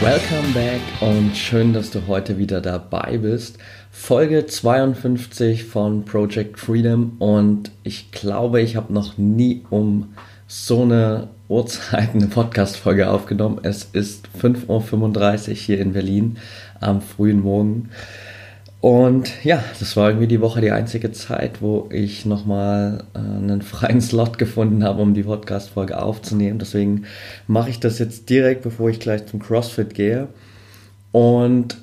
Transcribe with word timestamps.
Welcome 0.00 0.54
back 0.54 0.80
und 1.00 1.36
schön, 1.36 1.74
dass 1.74 1.90
du 1.90 2.06
heute 2.06 2.38
wieder 2.38 2.62
dabei 2.62 3.18
bist. 3.18 3.58
Folge 3.90 4.46
52 4.46 5.64
von 5.64 6.06
Project 6.06 6.58
Freedom 6.58 7.16
und 7.18 7.70
ich 7.82 8.10
glaube, 8.10 8.62
ich 8.62 8.76
habe 8.76 8.94
noch 8.94 9.18
nie 9.18 9.62
um 9.68 10.14
so 10.46 10.84
eine 10.84 11.28
Uhrzeit 11.48 12.14
eine 12.14 12.28
Podcast-Folge 12.28 13.10
aufgenommen. 13.10 13.60
Es 13.62 13.84
ist 13.92 14.30
5.35 14.40 15.48
Uhr 15.50 15.54
hier 15.54 15.78
in 15.80 15.92
Berlin 15.92 16.38
am 16.80 17.02
frühen 17.02 17.42
Morgen. 17.42 17.90
Und 18.80 19.44
ja, 19.44 19.62
das 19.78 19.94
war 19.96 20.08
irgendwie 20.08 20.26
die 20.26 20.40
Woche 20.40 20.62
die 20.62 20.70
einzige 20.70 21.12
Zeit, 21.12 21.60
wo 21.60 21.88
ich 21.92 22.24
nochmal 22.24 23.04
äh, 23.14 23.18
einen 23.18 23.60
freien 23.62 24.00
Slot 24.00 24.38
gefunden 24.38 24.84
habe, 24.84 25.02
um 25.02 25.12
die 25.12 25.24
Podcast-Folge 25.24 26.00
aufzunehmen. 26.02 26.58
Deswegen 26.58 27.04
mache 27.46 27.70
ich 27.70 27.80
das 27.80 27.98
jetzt 27.98 28.30
direkt, 28.30 28.62
bevor 28.62 28.88
ich 28.88 28.98
gleich 28.98 29.26
zum 29.26 29.40
CrossFit 29.40 29.94
gehe. 29.94 30.28
Und 31.12 31.76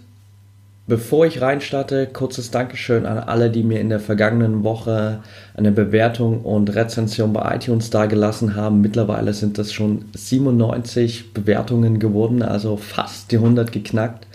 bevor 0.88 1.26
ich 1.26 1.42
reinstarte, 1.42 2.08
kurzes 2.08 2.50
Dankeschön 2.50 3.06
an 3.06 3.20
alle, 3.20 3.52
die 3.52 3.64
mir 3.64 3.80
in 3.80 3.90
der 3.90 4.00
vergangenen 4.00 4.64
Woche 4.64 5.20
eine 5.56 5.72
Bewertung 5.72 6.42
und 6.42 6.74
Rezension 6.74 7.34
bei 7.34 7.56
iTunes 7.56 7.90
dagelassen 7.90 8.56
haben. 8.56 8.82
Mittlerweile 8.82 9.34
sind 9.34 9.58
das 9.58 9.74
schon 9.74 10.06
97 10.16 11.34
Bewertungen 11.34 12.00
geworden, 12.00 12.42
also 12.42 12.78
fast 12.78 13.32
die 13.32 13.38
100 13.38 13.72
geknackt. 13.72 14.28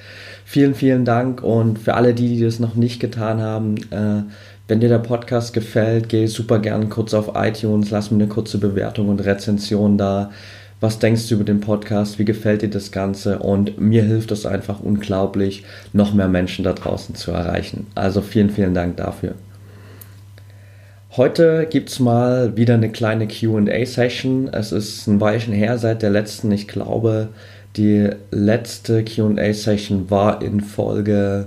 Vielen, 0.44 0.74
vielen 0.74 1.06
Dank 1.06 1.42
und 1.42 1.78
für 1.78 1.94
alle 1.94 2.12
die, 2.12 2.36
die 2.36 2.44
das 2.44 2.60
noch 2.60 2.74
nicht 2.74 3.00
getan 3.00 3.40
haben, 3.40 3.76
äh, 3.90 4.22
wenn 4.68 4.80
dir 4.80 4.88
der 4.88 4.98
Podcast 4.98 5.54
gefällt, 5.54 6.08
geh 6.08 6.26
super 6.26 6.58
gern 6.58 6.88
kurz 6.88 7.14
auf 7.14 7.32
iTunes, 7.34 7.90
lass 7.90 8.10
mir 8.10 8.18
eine 8.18 8.28
kurze 8.28 8.58
Bewertung 8.58 9.08
und 9.08 9.20
Rezension 9.20 9.98
da. 9.98 10.30
Was 10.82 10.98
denkst 10.98 11.28
du 11.28 11.36
über 11.36 11.44
den 11.44 11.60
Podcast? 11.60 12.18
Wie 12.18 12.24
gefällt 12.24 12.62
dir 12.62 12.68
das 12.68 12.90
Ganze? 12.90 13.38
Und 13.38 13.80
mir 13.80 14.02
hilft 14.02 14.32
es 14.32 14.44
einfach 14.44 14.80
unglaublich, 14.80 15.62
noch 15.92 16.12
mehr 16.12 16.26
Menschen 16.26 16.64
da 16.64 16.72
draußen 16.72 17.14
zu 17.14 17.30
erreichen. 17.30 17.86
Also 17.94 18.20
vielen, 18.20 18.50
vielen 18.50 18.74
Dank 18.74 18.96
dafür. 18.96 19.36
Heute 21.16 21.68
gibt 21.70 21.88
es 21.90 22.00
mal 22.00 22.56
wieder 22.56 22.74
eine 22.74 22.90
kleine 22.90 23.28
QA-Session. 23.28 24.48
Es 24.48 24.72
ist 24.72 25.06
ein 25.06 25.20
Weilchen 25.20 25.54
her 25.54 25.78
seit 25.78 26.02
der 26.02 26.10
letzten, 26.10 26.50
ich 26.50 26.66
glaube, 26.66 27.28
die 27.76 28.10
letzte 28.32 29.04
QA-Session 29.04 30.10
war 30.10 30.42
in 30.42 30.60
Folge 30.60 31.46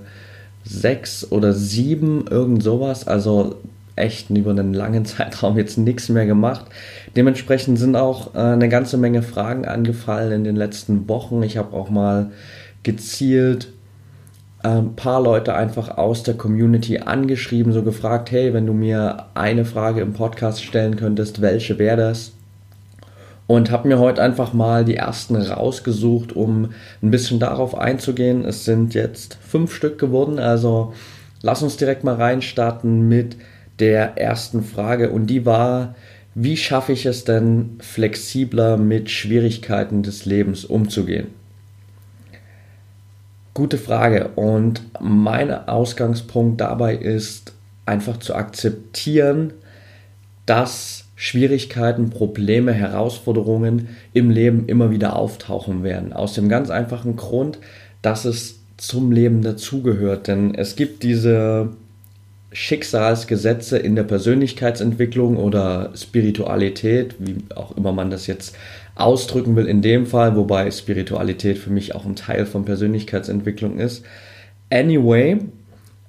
6 0.64 1.34
oder 1.34 1.52
7, 1.52 2.28
irgend 2.30 2.64
sowas. 2.64 3.06
Also 3.06 3.58
echt 3.96 4.30
über 4.30 4.52
einen 4.52 4.74
langen 4.74 5.06
Zeitraum 5.06 5.58
jetzt 5.58 5.78
nichts 5.78 6.10
mehr 6.10 6.26
gemacht. 6.26 6.66
Dementsprechend 7.16 7.80
sind 7.80 7.96
auch 7.96 8.36
äh, 8.36 8.40
eine 8.40 8.70
ganze 8.70 8.98
Menge 8.98 9.22
Fragen 9.22 9.66
angefallen 9.66 10.32
in 10.32 10.44
den 10.44 10.56
letzten 10.56 11.08
Wochen. 11.08 11.44
Ich 11.44 11.58
habe 11.58 11.76
auch 11.76 11.90
mal 11.90 12.32
gezielt 12.84 13.70
ein 14.64 14.78
ähm, 14.78 14.96
paar 14.96 15.22
Leute 15.22 15.54
einfach 15.54 15.98
aus 15.98 16.24
der 16.24 16.36
Community 16.36 16.98
angeschrieben, 16.98 17.72
so 17.72 17.84
gefragt, 17.84 18.32
hey, 18.32 18.54
wenn 18.54 18.66
du 18.66 18.74
mir 18.74 19.28
eine 19.36 19.64
Frage 19.64 20.02
im 20.02 20.14
Podcast 20.14 20.64
stellen 20.64 20.96
könntest, 20.96 21.42
welche 21.42 21.78
wäre 21.78 21.98
das? 21.98 22.32
und 23.48 23.70
habe 23.70 23.88
mir 23.88 24.00
heute 24.00 24.22
einfach 24.22 24.54
mal 24.54 24.86
die 24.86 24.96
ersten 24.96 25.36
rausgesucht, 25.36 26.36
um 26.36 26.70
ein 27.02 27.12
bisschen 27.12 27.40
darauf 27.40 27.78
einzugehen. 27.78 28.44
Es 28.44 28.66
sind 28.66 28.94
jetzt 28.94 29.38
fünf 29.42 29.74
Stück 29.74 30.00
geworden, 30.00 30.40
also 30.40 30.94
lass 31.42 31.62
uns 31.62 31.78
direkt 31.78 32.04
mal 32.04 32.16
reinstarten 32.16 33.08
mit 33.08 33.38
der 33.80 34.18
ersten 34.18 34.64
Frage 34.64 35.10
und 35.12 35.28
die 35.28 35.46
war, 35.46 35.96
wie 36.34 36.58
schaffe 36.58 36.92
ich 36.92 37.06
es 37.06 37.24
denn 37.24 37.78
flexibler 37.80 38.78
mit 38.78 39.10
Schwierigkeiten 39.10 40.04
des 40.04 40.26
Lebens 40.26 40.66
umzugehen? 40.66 41.28
Gute 43.54 43.78
Frage 43.78 44.30
und 44.36 44.82
mein 45.00 45.50
Ausgangspunkt 45.50 46.60
dabei 46.60 46.96
ist 46.96 47.54
einfach 47.86 48.18
zu 48.18 48.36
akzeptieren, 48.36 49.54
dass 50.46 51.06
Schwierigkeiten, 51.16 52.10
Probleme, 52.10 52.74
Herausforderungen 52.74 53.88
im 54.12 54.30
Leben 54.30 54.68
immer 54.68 54.92
wieder 54.92 55.16
auftauchen 55.16 55.84
werden. 55.84 56.12
Aus 56.12 56.34
dem 56.34 56.50
ganz 56.50 56.70
einfachen 56.70 57.16
Grund, 57.16 57.60
dass 58.02 58.26
es 58.26 58.60
zum 58.78 59.14
Leben 59.14 59.42
dazugehört. 59.42 60.28
Denn 60.28 60.54
es 60.54 60.76
gibt 60.76 61.04
diese 61.04 61.70
Schicksalsgesetze 62.56 63.78
in 63.78 63.98
der 63.98 64.04
Persönlichkeitsentwicklung 64.04 65.36
oder 65.36 65.92
Spiritualität, 65.94 67.16
wie 67.20 67.36
auch 67.54 67.76
immer 67.76 67.92
man 67.92 68.10
das 68.10 68.28
jetzt 68.28 68.56
ausdrücken 68.96 69.58
will 69.58 69.66
in 69.66 69.82
dem 69.82 70.06
Fall, 70.06 70.38
wobei 70.38 70.72
Spiritualität 70.72 71.58
für 71.58 71.70
mich 71.70 71.96
auch 71.96 72.06
ein 72.06 72.16
Teil 72.16 72.46
von 72.46 72.64
Persönlichkeitsentwicklung 72.64 73.78
ist. 73.78 74.06
Anyway, 74.70 75.40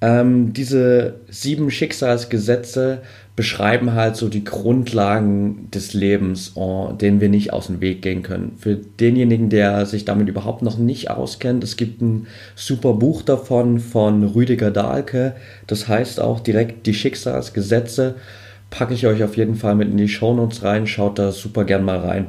ähm, 0.06 0.52
diese 0.52 1.16
sieben 1.28 1.68
Schicksalsgesetze 1.68 3.02
beschreiben 3.34 3.94
halt 3.94 4.14
so 4.14 4.28
die 4.28 4.44
Grundlagen 4.44 5.68
des 5.72 5.94
Lebens, 5.94 6.52
oh, 6.54 6.92
denen 6.92 7.20
wir 7.20 7.28
nicht 7.28 7.52
aus 7.52 7.66
dem 7.66 7.80
Weg 7.80 8.02
gehen 8.02 8.22
können. 8.22 8.52
Für 8.56 8.76
denjenigen, 8.76 9.50
der 9.50 9.84
sich 9.84 10.04
damit 10.04 10.28
überhaupt 10.28 10.62
noch 10.62 10.78
nicht 10.78 11.10
auskennt, 11.10 11.64
es 11.64 11.76
gibt 11.76 12.02
ein 12.02 12.28
super 12.54 12.92
Buch 12.92 13.22
davon 13.22 13.80
von 13.80 14.22
Rüdiger 14.22 14.70
Dahlke, 14.70 15.34
das 15.66 15.88
heißt 15.88 16.20
auch 16.20 16.38
direkt 16.38 16.86
die 16.86 16.94
Schicksalsgesetze, 16.94 18.14
packe 18.70 18.94
ich 18.94 19.08
euch 19.08 19.24
auf 19.24 19.36
jeden 19.36 19.56
Fall 19.56 19.74
mit 19.74 19.90
in 19.90 19.96
die 19.96 20.08
Shownotes 20.08 20.62
rein, 20.62 20.86
schaut 20.86 21.18
da 21.18 21.32
super 21.32 21.64
gern 21.64 21.84
mal 21.84 21.98
rein. 21.98 22.28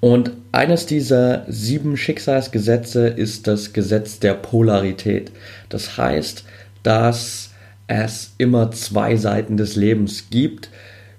Und 0.00 0.32
eines 0.52 0.86
dieser 0.86 1.44
sieben 1.48 1.96
Schicksalsgesetze 1.96 3.08
ist 3.08 3.46
das 3.46 3.72
Gesetz 3.72 4.20
der 4.20 4.34
Polarität. 4.34 5.32
Das 5.68 5.96
heißt, 5.96 6.44
dass 6.82 7.50
es 7.88 8.34
immer 8.38 8.70
zwei 8.70 9.16
Seiten 9.16 9.56
des 9.56 9.74
Lebens 9.74 10.30
gibt, 10.30 10.70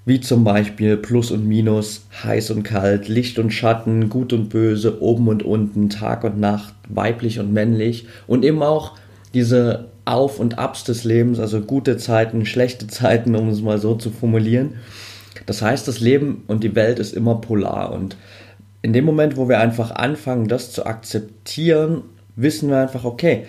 wie 0.05 0.21
zum 0.21 0.43
Beispiel 0.43 0.97
Plus 0.97 1.29
und 1.29 1.47
Minus, 1.47 2.05
heiß 2.23 2.51
und 2.51 2.63
kalt, 2.63 3.07
Licht 3.07 3.37
und 3.37 3.51
Schatten, 3.51 4.09
gut 4.09 4.33
und 4.33 4.49
böse, 4.49 5.01
oben 5.01 5.27
und 5.27 5.43
unten, 5.43 5.89
Tag 5.89 6.23
und 6.23 6.39
Nacht, 6.39 6.73
weiblich 6.87 7.39
und 7.39 7.53
männlich 7.53 8.07
und 8.25 8.45
eben 8.45 8.63
auch 8.63 8.95
diese 9.33 9.89
Auf 10.05 10.39
und 10.39 10.57
Abs 10.57 10.83
des 10.85 11.03
Lebens, 11.03 11.39
also 11.39 11.61
gute 11.61 11.97
Zeiten, 11.97 12.45
schlechte 12.45 12.87
Zeiten, 12.87 13.35
um 13.35 13.49
es 13.49 13.61
mal 13.61 13.77
so 13.77 13.93
zu 13.95 14.09
formulieren. 14.09 14.75
Das 15.45 15.61
heißt, 15.61 15.87
das 15.87 15.99
Leben 15.99 16.43
und 16.47 16.63
die 16.63 16.75
Welt 16.75 16.99
ist 16.99 17.13
immer 17.13 17.35
polar 17.35 17.91
und 17.91 18.15
in 18.81 18.93
dem 18.93 19.05
Moment, 19.05 19.37
wo 19.37 19.49
wir 19.49 19.59
einfach 19.59 19.91
anfangen, 19.91 20.47
das 20.47 20.71
zu 20.71 20.85
akzeptieren, 20.85 22.03
wissen 22.35 22.69
wir 22.69 22.77
einfach, 22.77 23.03
okay, 23.03 23.45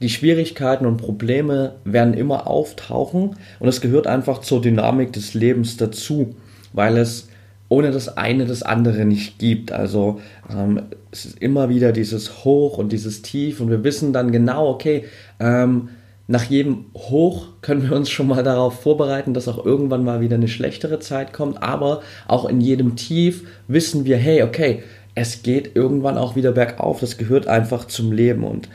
die 0.00 0.08
Schwierigkeiten 0.08 0.86
und 0.86 0.96
Probleme 0.96 1.76
werden 1.84 2.14
immer 2.14 2.46
auftauchen 2.46 3.36
und 3.58 3.68
es 3.68 3.82
gehört 3.82 4.06
einfach 4.06 4.38
zur 4.38 4.62
Dynamik 4.62 5.12
des 5.12 5.34
Lebens 5.34 5.76
dazu, 5.76 6.34
weil 6.72 6.96
es 6.96 7.28
ohne 7.68 7.92
das 7.92 8.16
eine 8.16 8.46
das 8.46 8.62
andere 8.62 9.04
nicht 9.04 9.38
gibt. 9.38 9.72
Also 9.72 10.20
ähm, 10.50 10.82
es 11.12 11.26
ist 11.26 11.38
immer 11.38 11.68
wieder 11.68 11.92
dieses 11.92 12.44
Hoch 12.44 12.78
und 12.78 12.92
dieses 12.92 13.22
Tief 13.22 13.60
und 13.60 13.70
wir 13.70 13.84
wissen 13.84 14.12
dann 14.12 14.32
genau, 14.32 14.68
okay, 14.70 15.04
ähm, 15.38 15.90
nach 16.30 16.44
jedem 16.44 16.84
Hoch 16.94 17.48
können 17.60 17.90
wir 17.90 17.96
uns 17.96 18.08
schon 18.08 18.28
mal 18.28 18.44
darauf 18.44 18.82
vorbereiten, 18.82 19.34
dass 19.34 19.48
auch 19.48 19.66
irgendwann 19.66 20.04
mal 20.04 20.20
wieder 20.20 20.36
eine 20.36 20.46
schlechtere 20.46 21.00
Zeit 21.00 21.32
kommt, 21.32 21.60
aber 21.60 22.02
auch 22.28 22.48
in 22.48 22.60
jedem 22.60 22.94
Tief 22.94 23.48
wissen 23.66 24.04
wir, 24.04 24.16
hey, 24.16 24.44
okay, 24.44 24.84
es 25.16 25.42
geht 25.42 25.74
irgendwann 25.74 26.16
auch 26.16 26.36
wieder 26.36 26.52
bergauf, 26.52 27.00
das 27.00 27.18
gehört 27.18 27.48
einfach 27.48 27.84
zum 27.86 28.12
Leben. 28.12 28.44
Und 28.44 28.68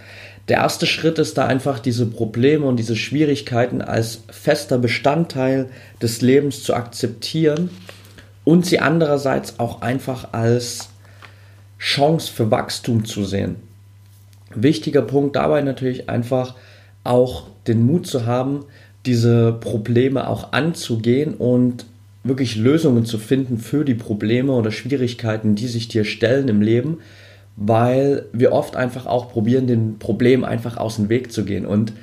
der 0.50 0.58
erste 0.58 0.86
Schritt 0.86 1.18
ist 1.18 1.38
da 1.38 1.48
einfach 1.48 1.80
diese 1.80 2.06
Probleme 2.08 2.66
und 2.66 2.76
diese 2.76 2.98
Schwierigkeiten 2.98 3.82
als 3.82 4.24
fester 4.30 4.78
Bestandteil 4.78 5.70
des 6.02 6.20
Lebens 6.20 6.62
zu 6.62 6.74
akzeptieren 6.74 7.70
und 8.44 8.66
sie 8.66 8.80
andererseits 8.80 9.60
auch 9.60 9.82
einfach 9.82 10.34
als 10.34 10.90
Chance 11.80 12.34
für 12.34 12.52
Wachstum 12.52 13.06
zu 13.06 13.24
sehen. 13.24 13.56
Wichtiger 14.54 15.04
Punkt 15.04 15.38
dabei 15.38 15.62
natürlich 15.62 16.10
einfach 16.10 16.56
auch 17.06 17.48
den 17.68 17.86
Mut 17.86 18.08
zu 18.08 18.26
haben, 18.26 18.66
diese 19.06 19.54
Probleme 19.54 20.28
auch 20.28 20.52
anzugehen 20.54 21.36
und 21.36 21.86
wirklich 22.24 22.56
Lösungen 22.56 23.06
zu 23.06 23.20
finden 23.20 23.60
für 23.60 23.86
die 23.86 23.94
Probleme 23.94 24.52
oder 24.52 24.72
Schwierigkeiten, 24.72 25.56
die 25.56 25.68
sich 25.68 25.88
dir 25.88 26.06
stellen 26.06 26.48
im 26.48 26.62
Leben, 26.62 26.98
weil 27.56 28.26
wir 28.34 28.52
oft 28.52 28.76
einfach 28.76 29.06
auch 29.06 29.32
probieren, 29.32 29.68
dem 29.68 30.00
Problem 30.00 30.44
einfach 30.44 30.78
aus 30.78 30.96
dem 30.96 31.10
Weg 31.10 31.32
zu 31.32 31.46
gehen. 31.46 31.66
Und 31.66 31.94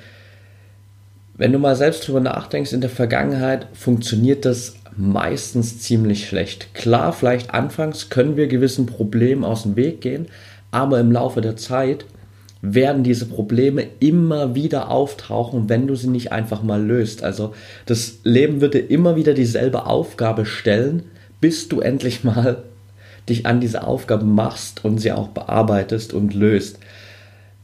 wenn 1.36 1.52
du 1.52 1.58
mal 1.58 1.74
selbst 1.74 2.06
drüber 2.06 2.20
nachdenkst, 2.20 2.72
in 2.72 2.80
der 2.80 2.90
Vergangenheit 2.90 3.66
funktioniert 3.72 4.44
das 4.44 4.76
meistens 4.96 5.80
ziemlich 5.80 6.28
schlecht. 6.28 6.74
Klar, 6.74 7.12
vielleicht 7.12 7.52
anfangs 7.52 8.10
können 8.10 8.36
wir 8.36 8.46
gewissen 8.46 8.86
Problemen 8.86 9.42
aus 9.42 9.64
dem 9.64 9.74
Weg 9.74 10.00
gehen, 10.00 10.26
aber 10.70 11.00
im 11.00 11.10
Laufe 11.10 11.40
der 11.40 11.56
Zeit 11.56 12.04
werden 12.62 13.02
diese 13.02 13.26
Probleme 13.26 13.84
immer 13.98 14.54
wieder 14.54 14.88
auftauchen, 14.88 15.68
wenn 15.68 15.88
du 15.88 15.96
sie 15.96 16.08
nicht 16.08 16.30
einfach 16.30 16.62
mal 16.62 16.82
löst. 16.82 17.24
Also 17.24 17.54
das 17.86 18.20
Leben 18.22 18.60
wird 18.60 18.74
dir 18.74 18.88
immer 18.88 19.16
wieder 19.16 19.34
dieselbe 19.34 19.86
Aufgabe 19.86 20.46
stellen, 20.46 21.02
bis 21.40 21.68
du 21.68 21.80
endlich 21.80 22.22
mal 22.22 22.62
dich 23.28 23.46
an 23.46 23.60
diese 23.60 23.84
Aufgabe 23.84 24.24
machst 24.24 24.84
und 24.84 24.98
sie 24.98 25.12
auch 25.12 25.28
bearbeitest 25.28 26.14
und 26.14 26.34
löst. 26.34 26.78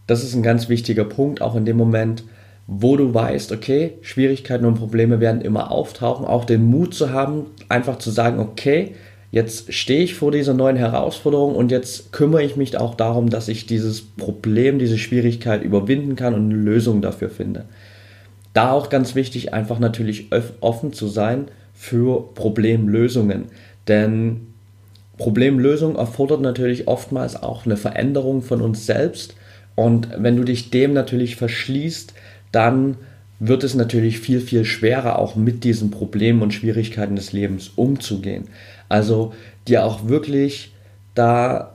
Das 0.09 0.25
ist 0.25 0.35
ein 0.35 0.43
ganz 0.43 0.69
wichtiger 0.69 1.05
Punkt, 1.05 1.43
auch 1.43 1.55
in 1.55 1.65
dem 1.65 1.77
Moment, 1.77 2.25
wo 2.67 2.97
du 2.97 3.15
weißt, 3.15 3.53
okay, 3.53 3.99
Schwierigkeiten 4.03 4.67
und 4.67 4.75
Probleme 4.75 5.21
werden 5.21 5.41
immer 5.41 5.71
auftauchen, 5.71 6.27
auch 6.27 6.45
den 6.45 6.65
Mut 6.65 6.95
zu 6.95 7.13
haben, 7.13 7.47
einfach 7.69 7.99
zu 7.99 8.11
sagen, 8.11 8.39
okay, 8.41 8.95
jetzt 9.31 9.73
stehe 9.73 10.03
ich 10.03 10.15
vor 10.15 10.33
dieser 10.33 10.55
neuen 10.55 10.77
Herausforderung 10.77 11.55
und 11.55 11.71
jetzt 11.71 12.13
kümmere 12.13 12.43
ich 12.43 12.57
mich 12.57 12.77
auch 12.79 12.95
darum, 12.95 13.31
dass 13.31 13.49
ich 13.49 13.67
dieses 13.67 14.03
Problem, 14.03 14.79
diese 14.79 14.99
Schwierigkeit 14.99 15.63
überwinden 15.63 16.17
kann 16.17 16.35
und 16.35 16.51
eine 16.51 16.61
Lösung 16.61 17.03
dafür 17.03 17.29
finde. 17.29 17.67
Da 18.55 18.73
auch 18.73 18.89
ganz 18.89 19.15
wichtig, 19.15 19.53
einfach 19.53 19.79
natürlich 19.79 20.31
offen 20.61 20.93
zu 20.93 21.09
sein 21.09 21.49
für 21.75 22.35
Problemlösungen. 22.35 23.45
Denn 23.87 24.49
Problemlösung 25.19 25.97
erfordert 25.97 26.41
natürlich 26.41 26.89
oftmals 26.89 27.41
auch 27.41 27.67
eine 27.67 27.77
Veränderung 27.77 28.43
von 28.43 28.63
uns 28.63 28.87
selbst. 28.87 29.35
Und 29.75 30.09
wenn 30.17 30.37
du 30.37 30.45
dich 30.45 30.71
dem 30.71 30.93
natürlich 30.93 31.37
verschließt, 31.37 32.15
dann 32.51 32.97
wird 33.41 33.63
es 33.63 33.75
natürlich 33.75 34.19
viel, 34.19 34.41
viel 34.41 34.65
schwerer, 34.65 35.19
auch 35.19 35.37
mit 35.37 35.63
diesen 35.63 35.91
Problemen 35.91 36.43
und 36.43 36.53
Schwierigkeiten 36.53 37.15
des 37.15 37.33
Lebens 37.33 37.71
umzugehen. 37.77 38.49
Also 38.89 39.33
dir 39.67 39.85
auch 39.85 40.09
wirklich 40.09 40.73
da 41.15 41.75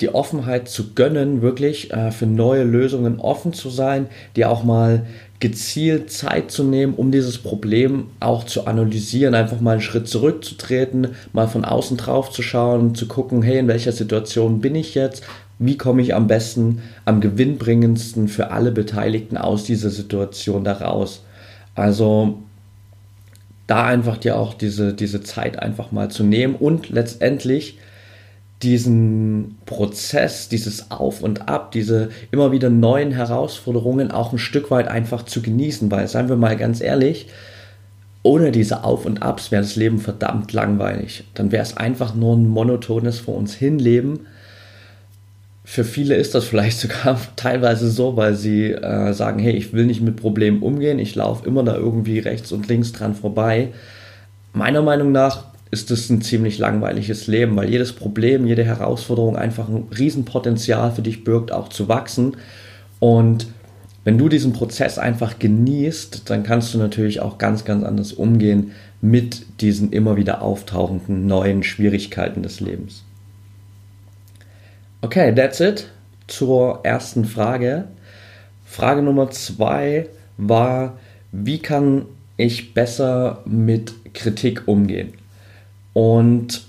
die 0.00 0.14
Offenheit 0.14 0.68
zu 0.68 0.94
gönnen, 0.94 1.42
wirklich 1.42 1.92
äh, 1.92 2.10
für 2.10 2.26
neue 2.26 2.64
Lösungen 2.64 3.20
offen 3.20 3.52
zu 3.52 3.70
sein, 3.70 4.06
dir 4.34 4.50
auch 4.50 4.64
mal 4.64 5.06
gezielt 5.40 6.10
Zeit 6.10 6.50
zu 6.50 6.64
nehmen, 6.64 6.94
um 6.94 7.10
dieses 7.10 7.38
Problem 7.38 8.06
auch 8.20 8.44
zu 8.44 8.66
analysieren, 8.66 9.34
einfach 9.34 9.60
mal 9.60 9.72
einen 9.72 9.80
Schritt 9.80 10.08
zurückzutreten, 10.08 11.08
mal 11.32 11.48
von 11.48 11.64
außen 11.64 11.96
drauf 11.96 12.30
zu 12.30 12.42
schauen, 12.42 12.94
zu 12.94 13.08
gucken, 13.08 13.42
hey, 13.42 13.58
in 13.58 13.68
welcher 13.68 13.92
Situation 13.92 14.60
bin 14.60 14.74
ich 14.74 14.94
jetzt? 14.94 15.22
Wie 15.58 15.76
komme 15.76 16.02
ich 16.02 16.14
am 16.14 16.26
besten, 16.26 16.82
am 17.04 17.20
gewinnbringendsten 17.20 18.28
für 18.28 18.50
alle 18.50 18.72
Beteiligten 18.72 19.36
aus 19.36 19.64
dieser 19.64 19.90
Situation 19.90 20.64
da 20.64 20.74
raus? 20.74 21.22
Also 21.74 22.38
da 23.70 23.86
einfach 23.86 24.18
dir 24.18 24.36
auch 24.36 24.54
diese, 24.54 24.92
diese 24.92 25.22
Zeit 25.22 25.58
einfach 25.58 25.92
mal 25.92 26.10
zu 26.10 26.24
nehmen 26.24 26.56
und 26.56 26.90
letztendlich 26.90 27.78
diesen 28.62 29.58
Prozess, 29.64 30.48
dieses 30.48 30.90
Auf 30.90 31.22
und 31.22 31.48
Ab, 31.48 31.70
diese 31.70 32.10
immer 32.30 32.52
wieder 32.52 32.68
neuen 32.68 33.12
Herausforderungen 33.12 34.10
auch 34.10 34.32
ein 34.32 34.38
Stück 34.38 34.70
weit 34.70 34.88
einfach 34.88 35.24
zu 35.24 35.40
genießen, 35.40 35.90
weil, 35.90 36.08
seien 36.08 36.28
wir 36.28 36.36
mal 36.36 36.56
ganz 36.56 36.80
ehrlich, 36.80 37.28
ohne 38.22 38.50
diese 38.50 38.84
Auf 38.84 39.06
und 39.06 39.22
Abs 39.22 39.50
wäre 39.50 39.62
das 39.62 39.76
Leben 39.76 39.98
verdammt 39.98 40.52
langweilig. 40.52 41.24
Dann 41.34 41.52
wäre 41.52 41.62
es 41.62 41.76
einfach 41.76 42.14
nur 42.14 42.36
ein 42.36 42.48
monotones 42.48 43.20
vor 43.20 43.36
uns 43.36 43.54
hinleben. 43.54 44.26
Für 45.72 45.84
viele 45.84 46.16
ist 46.16 46.34
das 46.34 46.46
vielleicht 46.46 46.80
sogar 46.80 47.20
teilweise 47.36 47.92
so, 47.92 48.16
weil 48.16 48.34
sie 48.34 48.72
äh, 48.72 49.12
sagen, 49.12 49.38
hey, 49.38 49.52
ich 49.52 49.72
will 49.72 49.86
nicht 49.86 50.00
mit 50.00 50.16
Problemen 50.16 50.62
umgehen, 50.62 50.98
ich 50.98 51.14
laufe 51.14 51.46
immer 51.46 51.62
da 51.62 51.76
irgendwie 51.76 52.18
rechts 52.18 52.50
und 52.50 52.66
links 52.66 52.90
dran 52.90 53.14
vorbei. 53.14 53.68
Meiner 54.52 54.82
Meinung 54.82 55.12
nach 55.12 55.44
ist 55.70 55.92
es 55.92 56.10
ein 56.10 56.22
ziemlich 56.22 56.58
langweiliges 56.58 57.28
Leben, 57.28 57.54
weil 57.54 57.70
jedes 57.70 57.92
Problem, 57.92 58.48
jede 58.48 58.64
Herausforderung 58.64 59.36
einfach 59.36 59.68
ein 59.68 59.84
Riesenpotenzial 59.96 60.90
für 60.90 61.02
dich 61.02 61.22
birgt, 61.22 61.52
auch 61.52 61.68
zu 61.68 61.86
wachsen. 61.86 62.36
Und 62.98 63.46
wenn 64.02 64.18
du 64.18 64.28
diesen 64.28 64.52
Prozess 64.52 64.98
einfach 64.98 65.38
genießt, 65.38 66.28
dann 66.28 66.42
kannst 66.42 66.74
du 66.74 66.78
natürlich 66.78 67.20
auch 67.20 67.38
ganz, 67.38 67.64
ganz 67.64 67.84
anders 67.84 68.12
umgehen 68.12 68.72
mit 69.00 69.60
diesen 69.60 69.92
immer 69.92 70.16
wieder 70.16 70.42
auftauchenden 70.42 71.28
neuen 71.28 71.62
Schwierigkeiten 71.62 72.42
des 72.42 72.58
Lebens. 72.58 73.04
Okay, 75.02 75.34
that's 75.34 75.60
it 75.60 75.88
zur 76.26 76.80
ersten 76.82 77.24
Frage. 77.24 77.88
Frage 78.66 79.00
Nummer 79.00 79.30
zwei 79.30 80.08
war, 80.36 80.98
wie 81.32 81.58
kann 81.58 82.04
ich 82.36 82.74
besser 82.74 83.42
mit 83.46 83.94
Kritik 84.12 84.68
umgehen? 84.68 85.14
Und 85.94 86.64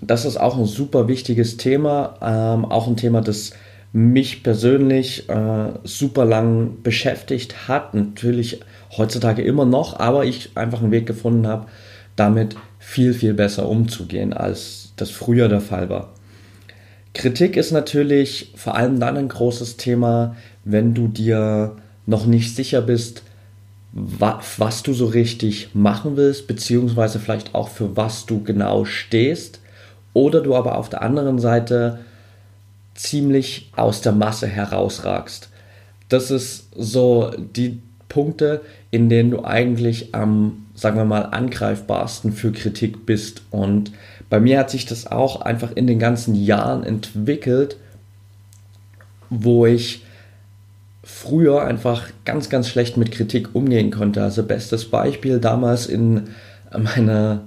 das 0.00 0.24
ist 0.24 0.38
auch 0.38 0.56
ein 0.56 0.64
super 0.64 1.08
wichtiges 1.08 1.58
Thema, 1.58 2.16
ähm, 2.22 2.64
auch 2.64 2.86
ein 2.86 2.96
Thema, 2.96 3.20
das 3.20 3.52
mich 3.92 4.42
persönlich 4.42 5.28
äh, 5.28 5.72
super 5.84 6.24
lang 6.24 6.82
beschäftigt 6.82 7.68
hat. 7.68 7.92
Natürlich 7.92 8.60
heutzutage 8.96 9.42
immer 9.42 9.66
noch, 9.66 10.00
aber 10.00 10.24
ich 10.24 10.50
einfach 10.54 10.80
einen 10.80 10.90
Weg 10.90 11.04
gefunden 11.04 11.46
habe, 11.46 11.66
damit 12.16 12.56
viel, 12.78 13.12
viel 13.12 13.34
besser 13.34 13.68
umzugehen, 13.68 14.32
als 14.32 14.92
das 14.96 15.10
früher 15.10 15.48
der 15.48 15.60
Fall 15.60 15.90
war. 15.90 16.15
Kritik 17.16 17.56
ist 17.56 17.72
natürlich 17.72 18.52
vor 18.56 18.74
allem 18.74 19.00
dann 19.00 19.16
ein 19.16 19.28
großes 19.28 19.78
Thema, 19.78 20.36
wenn 20.64 20.92
du 20.92 21.08
dir 21.08 21.76
noch 22.04 22.26
nicht 22.26 22.54
sicher 22.54 22.82
bist, 22.82 23.22
was 23.92 24.82
du 24.82 24.92
so 24.92 25.06
richtig 25.06 25.70
machen 25.72 26.18
willst, 26.18 26.46
beziehungsweise 26.46 27.18
vielleicht 27.18 27.54
auch 27.54 27.70
für 27.70 27.96
was 27.96 28.26
du 28.26 28.42
genau 28.42 28.84
stehst, 28.84 29.60
oder 30.12 30.42
du 30.42 30.54
aber 30.54 30.76
auf 30.76 30.90
der 30.90 31.00
anderen 31.00 31.38
Seite 31.38 32.00
ziemlich 32.94 33.70
aus 33.74 34.02
der 34.02 34.12
Masse 34.12 34.46
herausragst. 34.46 35.48
Das 36.10 36.30
ist 36.30 36.68
so 36.76 37.30
die 37.38 37.80
Punkte, 38.10 38.60
in 38.90 39.08
denen 39.08 39.30
du 39.30 39.42
eigentlich 39.42 40.14
am, 40.14 40.66
sagen 40.74 40.98
wir 40.98 41.06
mal, 41.06 41.22
angreifbarsten 41.22 42.32
für 42.32 42.52
Kritik 42.52 43.06
bist. 43.06 43.42
Und 43.50 43.92
bei 44.28 44.40
mir 44.40 44.58
hat 44.58 44.70
sich 44.70 44.86
das 44.86 45.06
auch 45.06 45.40
einfach 45.40 45.72
in 45.74 45.86
den 45.86 45.98
ganzen 45.98 46.34
Jahren 46.34 46.82
entwickelt, 46.82 47.76
wo 49.30 49.66
ich 49.66 50.02
früher 51.04 51.64
einfach 51.64 52.08
ganz, 52.24 52.48
ganz 52.48 52.68
schlecht 52.68 52.96
mit 52.96 53.12
Kritik 53.12 53.54
umgehen 53.54 53.90
konnte. 53.90 54.22
Also 54.22 54.42
bestes 54.42 54.86
Beispiel 54.86 55.38
damals 55.38 55.86
in 55.86 56.30
meiner 56.76 57.42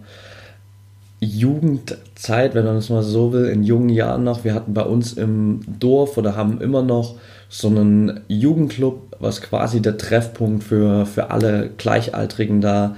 Jugendzeit, 1.19 2.55
wenn 2.55 2.63
man 2.63 2.75
das 2.75 2.89
mal 2.89 3.03
so 3.03 3.33
will, 3.33 3.47
in 3.47 3.63
jungen 3.63 3.89
Jahren 3.89 4.23
noch. 4.23 4.45
Wir 4.45 4.53
hatten 4.53 4.73
bei 4.73 4.83
uns 4.83 5.13
im 5.13 5.61
Dorf 5.79 6.17
oder 6.17 6.37
haben 6.37 6.61
immer 6.61 6.81
noch 6.81 7.15
so 7.49 7.67
einen 7.67 8.21
Jugendclub, 8.29 9.17
was 9.19 9.41
quasi 9.41 9.81
der 9.81 9.97
Treffpunkt 9.97 10.63
für, 10.63 11.05
für 11.05 11.29
alle 11.31 11.71
Gleichaltrigen 11.77 12.61
da 12.61 12.95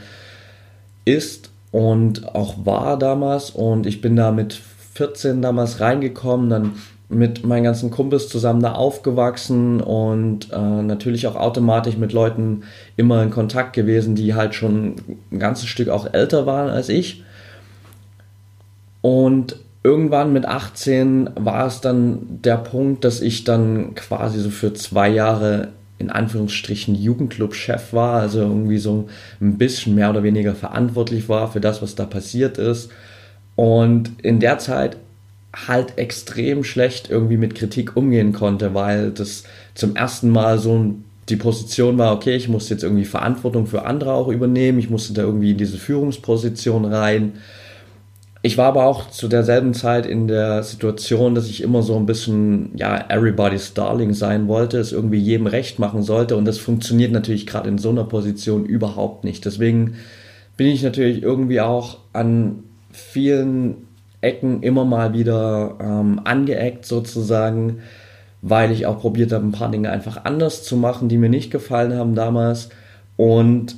ist 1.05 1.50
und 1.71 2.35
auch 2.35 2.65
war 2.65 2.97
damals. 2.97 3.49
Und 3.49 3.85
ich 3.85 4.01
bin 4.01 4.15
da 4.15 4.31
mit 4.31 4.59
14 4.93 5.41
damals 5.41 5.79
reingekommen, 5.79 6.49
dann 6.49 6.73
mit 7.11 7.45
meinen 7.45 7.63
ganzen 7.63 7.91
Kumpels 7.91 8.29
zusammen 8.29 8.61
da 8.61 8.71
aufgewachsen 8.71 9.81
und 9.81 10.51
äh, 10.53 10.81
natürlich 10.81 11.27
auch 11.27 11.35
automatisch 11.35 11.97
mit 11.97 12.13
Leuten 12.13 12.63
immer 12.95 13.21
in 13.21 13.31
Kontakt 13.31 13.73
gewesen, 13.73 14.15
die 14.15 14.33
halt 14.33 14.55
schon 14.55 14.95
ein 15.31 15.39
ganzes 15.39 15.67
Stück 15.67 15.89
auch 15.89 16.13
älter 16.13 16.45
waren 16.45 16.69
als 16.69 16.87
ich. 16.87 17.23
Und 19.01 19.57
irgendwann 19.83 20.31
mit 20.31 20.45
18 20.45 21.31
war 21.35 21.67
es 21.67 21.81
dann 21.81 22.41
der 22.43 22.57
Punkt, 22.57 23.03
dass 23.03 23.19
ich 23.21 23.43
dann 23.43 23.93
quasi 23.95 24.39
so 24.39 24.49
für 24.49 24.73
zwei 24.73 25.09
Jahre 25.09 25.69
in 26.01 26.10
Anführungsstrichen 26.10 26.96
Jugendclub-Chef 26.96 27.93
war, 27.93 28.22
also 28.22 28.39
irgendwie 28.39 28.79
so 28.79 29.08
ein 29.39 29.58
bisschen 29.58 29.96
mehr 29.96 30.10
oder 30.10 30.24
weniger 30.24 30.55
verantwortlich 30.55 31.29
war 31.29 31.51
für 31.51 31.62
das, 31.62 31.81
was 31.81 31.96
da 31.96 32.05
passiert 32.05 32.58
ist. 32.58 32.91
Und 33.55 34.12
in 34.22 34.39
der 34.39 34.60
Zeit 34.60 34.98
halt 35.53 35.98
extrem 35.98 36.63
schlecht 36.63 37.10
irgendwie 37.10 37.38
mit 37.38 37.55
Kritik 37.55 37.96
umgehen 37.96 38.34
konnte, 38.34 38.74
weil 38.74 39.12
das 39.12 39.43
zum 39.75 39.96
ersten 39.96 40.29
Mal 40.29 40.60
so 40.60 40.96
die 41.29 41.36
Position 41.36 41.98
war, 41.98 42.13
okay, 42.13 42.36
ich 42.36 42.50
muss 42.50 42.70
jetzt 42.70 42.84
irgendwie 42.84 43.05
Verantwortung 43.05 43.67
für 43.67 43.86
andere 43.86 44.13
auch 44.13 44.27
übernehmen, 44.27 44.79
ich 44.79 44.89
musste 44.89 45.13
da 45.13 45.22
irgendwie 45.22 45.51
in 45.51 45.58
diese 45.58 45.77
Führungsposition 45.77 46.86
rein. 46.86 47.34
Ich 48.43 48.57
war 48.57 48.67
aber 48.67 48.86
auch 48.86 49.12
zu 49.12 49.27
derselben 49.27 49.75
Zeit 49.75 50.07
in 50.07 50.27
der 50.27 50.63
Situation, 50.63 51.36
dass 51.36 51.48
ich 51.48 51.62
immer 51.62 51.83
so 51.83 51.95
ein 51.95 52.07
bisschen, 52.07 52.71
ja, 52.75 53.05
everybody's 53.10 53.75
darling 53.75 54.13
sein 54.13 54.48
wollte, 54.48 54.79
es 54.79 54.91
irgendwie 54.91 55.19
jedem 55.19 55.45
recht 55.45 55.77
machen 55.77 56.01
sollte 56.01 56.36
und 56.36 56.45
das 56.45 56.57
funktioniert 56.57 57.12
natürlich 57.12 57.45
gerade 57.45 57.69
in 57.69 57.77
so 57.77 57.89
einer 57.89 58.03
Position 58.03 58.65
überhaupt 58.65 59.24
nicht. 59.24 59.45
Deswegen 59.45 59.95
bin 60.57 60.67
ich 60.67 60.81
natürlich 60.81 61.21
irgendwie 61.21 61.62
auch 61.62 62.00
an 62.13 62.63
vielen 62.91 63.88
Ecken 64.21 64.63
immer 64.63 64.86
mal 64.86 65.13
wieder 65.13 65.77
ähm, 65.79 66.21
angeeckt 66.24 66.86
sozusagen, 66.86 67.79
weil 68.41 68.71
ich 68.71 68.86
auch 68.86 69.00
probiert 69.00 69.31
habe, 69.31 69.45
ein 69.45 69.51
paar 69.51 69.71
Dinge 69.71 69.91
einfach 69.91 70.25
anders 70.25 70.63
zu 70.63 70.77
machen, 70.77 71.10
die 71.10 71.17
mir 71.17 71.29
nicht 71.29 71.51
gefallen 71.51 71.93
haben 71.93 72.15
damals. 72.15 72.69
Und 73.17 73.75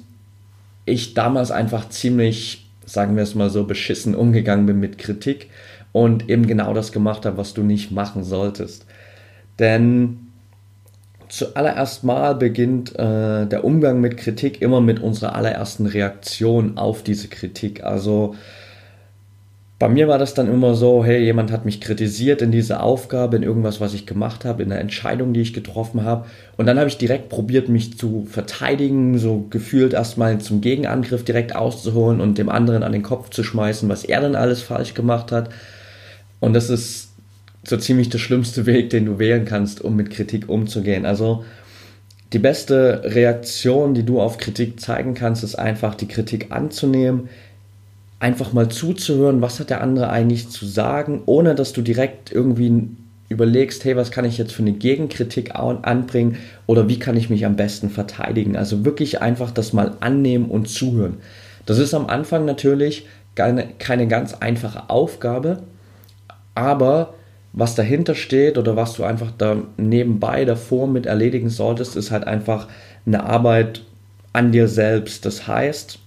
ich 0.85 1.13
damals 1.13 1.51
einfach 1.51 1.89
ziemlich, 1.89 2.62
sagen 2.85 3.15
wir 3.15 3.23
es 3.23 3.35
mal 3.35 3.49
so, 3.49 3.65
beschissen 3.65 4.15
umgegangen 4.15 4.65
bin 4.65 4.79
mit 4.79 4.97
Kritik 4.97 5.49
und 5.91 6.29
eben 6.29 6.47
genau 6.47 6.73
das 6.73 6.91
gemacht 6.91 7.25
habe, 7.25 7.37
was 7.37 7.53
du 7.53 7.63
nicht 7.63 7.91
machen 7.91 8.23
solltest. 8.23 8.85
Denn 9.59 10.31
zuallererst 11.29 12.03
mal 12.03 12.35
beginnt 12.35 12.97
äh, 12.97 13.45
der 13.45 13.63
Umgang 13.63 14.01
mit 14.01 14.17
Kritik 14.17 14.61
immer 14.61 14.81
mit 14.81 14.99
unserer 14.99 15.35
allerersten 15.35 15.85
Reaktion 15.85 16.77
auf 16.77 17.03
diese 17.03 17.27
Kritik. 17.27 17.83
Also 17.83 18.35
bei 19.83 19.89
mir 19.89 20.07
war 20.07 20.17
das 20.17 20.33
dann 20.33 20.47
immer 20.47 20.75
so, 20.75 21.03
hey, 21.03 21.21
jemand 21.21 21.51
hat 21.51 21.65
mich 21.65 21.81
kritisiert 21.81 22.41
in 22.41 22.53
dieser 22.53 22.81
Aufgabe, 22.83 23.35
in 23.35 23.43
irgendwas, 23.43 23.81
was 23.81 23.93
ich 23.93 24.05
gemacht 24.05 24.45
habe, 24.45 24.63
in 24.63 24.69
der 24.69 24.79
Entscheidung, 24.79 25.33
die 25.33 25.41
ich 25.41 25.53
getroffen 25.53 26.05
habe. 26.05 26.25
Und 26.55 26.67
dann 26.67 26.79
habe 26.79 26.87
ich 26.87 26.97
direkt 26.97 27.27
probiert, 27.27 27.67
mich 27.67 27.97
zu 27.97 28.25
verteidigen, 28.31 29.17
so 29.17 29.45
gefühlt 29.49 29.91
erstmal 29.91 30.37
zum 30.37 30.61
Gegenangriff 30.61 31.25
direkt 31.25 31.53
auszuholen 31.53 32.21
und 32.21 32.37
dem 32.37 32.47
anderen 32.47 32.81
an 32.81 32.93
den 32.93 33.03
Kopf 33.03 33.29
zu 33.31 33.43
schmeißen, 33.43 33.89
was 33.89 34.05
er 34.05 34.21
dann 34.21 34.37
alles 34.37 34.61
falsch 34.61 34.93
gemacht 34.93 35.33
hat. 35.33 35.49
Und 36.39 36.53
das 36.53 36.69
ist 36.69 37.09
so 37.65 37.75
ziemlich 37.75 38.07
der 38.07 38.19
schlimmste 38.19 38.65
Weg, 38.65 38.89
den 38.89 39.05
du 39.05 39.19
wählen 39.19 39.43
kannst, 39.43 39.83
um 39.83 39.97
mit 39.97 40.11
Kritik 40.11 40.47
umzugehen. 40.47 41.05
Also 41.05 41.43
die 42.31 42.39
beste 42.39 43.01
Reaktion, 43.03 43.95
die 43.95 44.03
du 44.03 44.21
auf 44.21 44.37
Kritik 44.37 44.79
zeigen 44.79 45.13
kannst, 45.13 45.43
ist 45.43 45.55
einfach 45.55 45.93
die 45.93 46.07
Kritik 46.07 46.53
anzunehmen, 46.53 47.27
einfach 48.23 48.53
mal 48.53 48.69
zuzuhören, 48.69 49.41
was 49.41 49.59
hat 49.59 49.69
der 49.69 49.81
andere 49.81 50.09
eigentlich 50.09 50.47
zu 50.47 50.65
sagen, 50.65 51.23
ohne 51.25 51.55
dass 51.55 51.73
du 51.73 51.81
direkt 51.81 52.31
irgendwie 52.31 52.87
überlegst, 53.27 53.83
hey, 53.83 53.97
was 53.97 54.11
kann 54.11 54.23
ich 54.23 54.37
jetzt 54.37 54.53
für 54.53 54.61
eine 54.61 54.71
Gegenkritik 54.71 55.55
anbringen 55.55 56.37
oder 56.65 56.87
wie 56.87 56.99
kann 56.99 57.17
ich 57.17 57.29
mich 57.29 57.45
am 57.45 57.57
besten 57.57 57.89
verteidigen. 57.89 58.55
Also 58.55 58.85
wirklich 58.85 59.21
einfach 59.21 59.51
das 59.51 59.73
mal 59.73 59.97
annehmen 59.99 60.45
und 60.45 60.69
zuhören. 60.69 61.17
Das 61.65 61.79
ist 61.79 61.93
am 61.93 62.07
Anfang 62.07 62.45
natürlich 62.45 63.07
keine, 63.35 63.67
keine 63.77 64.07
ganz 64.07 64.35
einfache 64.35 64.89
Aufgabe, 64.89 65.63
aber 66.55 67.15
was 67.51 67.75
dahinter 67.75 68.15
steht 68.15 68.57
oder 68.57 68.77
was 68.77 68.93
du 68.93 69.03
einfach 69.03 69.31
da 69.37 69.57
nebenbei 69.75 70.45
davor 70.45 70.87
mit 70.87 71.07
erledigen 71.07 71.49
solltest, 71.49 71.97
ist 71.97 72.11
halt 72.11 72.25
einfach 72.25 72.69
eine 73.05 73.25
Arbeit 73.25 73.81
an 74.31 74.53
dir 74.53 74.69
selbst. 74.69 75.25
Das 75.25 75.45
heißt, 75.45 75.99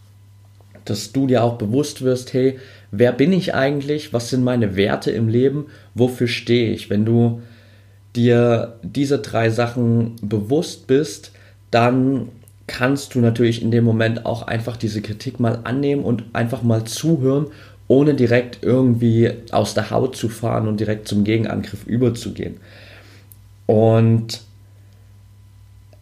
dass 0.90 1.12
du 1.12 1.26
dir 1.26 1.42
auch 1.42 1.58
bewusst 1.58 2.02
wirst, 2.02 2.32
hey, 2.32 2.58
wer 2.90 3.12
bin 3.12 3.32
ich 3.32 3.54
eigentlich? 3.54 4.12
Was 4.12 4.30
sind 4.30 4.44
meine 4.44 4.76
Werte 4.76 5.10
im 5.10 5.28
Leben? 5.28 5.66
Wofür 5.94 6.28
stehe 6.28 6.72
ich? 6.72 6.90
Wenn 6.90 7.04
du 7.04 7.42
dir 8.14 8.78
diese 8.82 9.18
drei 9.18 9.50
Sachen 9.50 10.16
bewusst 10.22 10.86
bist, 10.86 11.32
dann 11.70 12.28
kannst 12.66 13.14
du 13.14 13.20
natürlich 13.20 13.62
in 13.62 13.70
dem 13.70 13.84
Moment 13.84 14.26
auch 14.26 14.42
einfach 14.42 14.76
diese 14.76 15.02
Kritik 15.02 15.38
mal 15.38 15.60
annehmen 15.64 16.02
und 16.02 16.24
einfach 16.32 16.62
mal 16.62 16.84
zuhören, 16.84 17.46
ohne 17.88 18.14
direkt 18.14 18.62
irgendwie 18.62 19.30
aus 19.52 19.74
der 19.74 19.90
Haut 19.90 20.16
zu 20.16 20.28
fahren 20.28 20.66
und 20.66 20.80
direkt 20.80 21.06
zum 21.06 21.22
Gegenangriff 21.22 21.86
überzugehen. 21.86 22.56
Und 23.66 24.40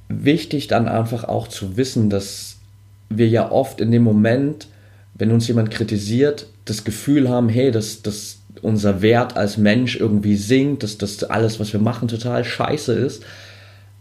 wichtig 0.08 0.68
dann 0.68 0.88
einfach 0.88 1.24
auch 1.24 1.48
zu 1.48 1.76
wissen, 1.76 2.08
dass 2.08 2.56
wir 3.10 3.28
ja 3.28 3.50
oft 3.50 3.80
in 3.80 3.90
dem 3.90 4.02
Moment 4.02 4.68
wenn 5.14 5.30
uns 5.30 5.46
jemand 5.48 5.70
kritisiert, 5.70 6.46
das 6.64 6.84
Gefühl 6.84 7.28
haben, 7.28 7.48
hey, 7.48 7.70
dass, 7.70 8.02
dass 8.02 8.38
unser 8.62 9.02
Wert 9.02 9.36
als 9.36 9.56
Mensch 9.56 9.96
irgendwie 9.96 10.36
sinkt, 10.36 10.82
dass 10.82 10.98
das 10.98 11.24
alles, 11.24 11.60
was 11.60 11.72
wir 11.72 11.80
machen, 11.80 12.08
total 12.08 12.44
scheiße 12.44 12.92
ist. 12.92 13.24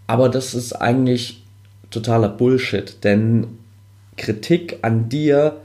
Aber 0.07 0.29
das 0.29 0.53
ist 0.53 0.73
eigentlich 0.73 1.43
totaler 1.91 2.29
Bullshit, 2.29 3.03
denn 3.03 3.47
Kritik 4.17 4.79
an 4.81 5.09
dir 5.09 5.57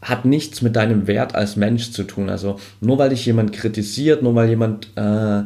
hat 0.00 0.24
nichts 0.24 0.62
mit 0.62 0.76
deinem 0.76 1.06
Wert 1.06 1.34
als 1.34 1.56
Mensch 1.56 1.92
zu 1.92 2.02
tun. 2.02 2.28
Also 2.28 2.58
nur 2.80 2.98
weil 2.98 3.10
dich 3.10 3.24
jemand 3.24 3.52
kritisiert, 3.52 4.22
nur 4.22 4.34
weil 4.34 4.48
jemand 4.48 4.88
äh, 4.96 5.42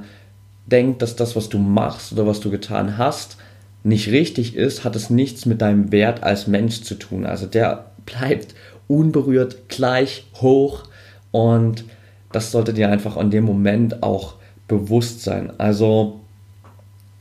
denkt, 0.66 1.02
dass 1.02 1.14
das, 1.14 1.36
was 1.36 1.48
du 1.48 1.58
machst 1.58 2.12
oder 2.12 2.26
was 2.26 2.40
du 2.40 2.50
getan 2.50 2.96
hast, 2.96 3.36
nicht 3.84 4.10
richtig 4.10 4.56
ist, 4.56 4.82
hat 4.82 4.96
es 4.96 5.10
nichts 5.10 5.46
mit 5.46 5.60
deinem 5.60 5.92
Wert 5.92 6.22
als 6.22 6.46
Mensch 6.46 6.82
zu 6.82 6.94
tun. 6.94 7.26
Also 7.26 7.46
der 7.46 7.90
bleibt 8.06 8.54
unberührt 8.88 9.68
gleich 9.68 10.26
hoch 10.40 10.84
und 11.30 11.84
das 12.32 12.52
sollte 12.52 12.72
dir 12.74 12.90
einfach 12.90 13.16
in 13.16 13.30
dem 13.30 13.44
Moment 13.44 14.02
auch 14.02 14.34
bewusst 14.68 15.22
sein. 15.22 15.52
Also 15.58 16.20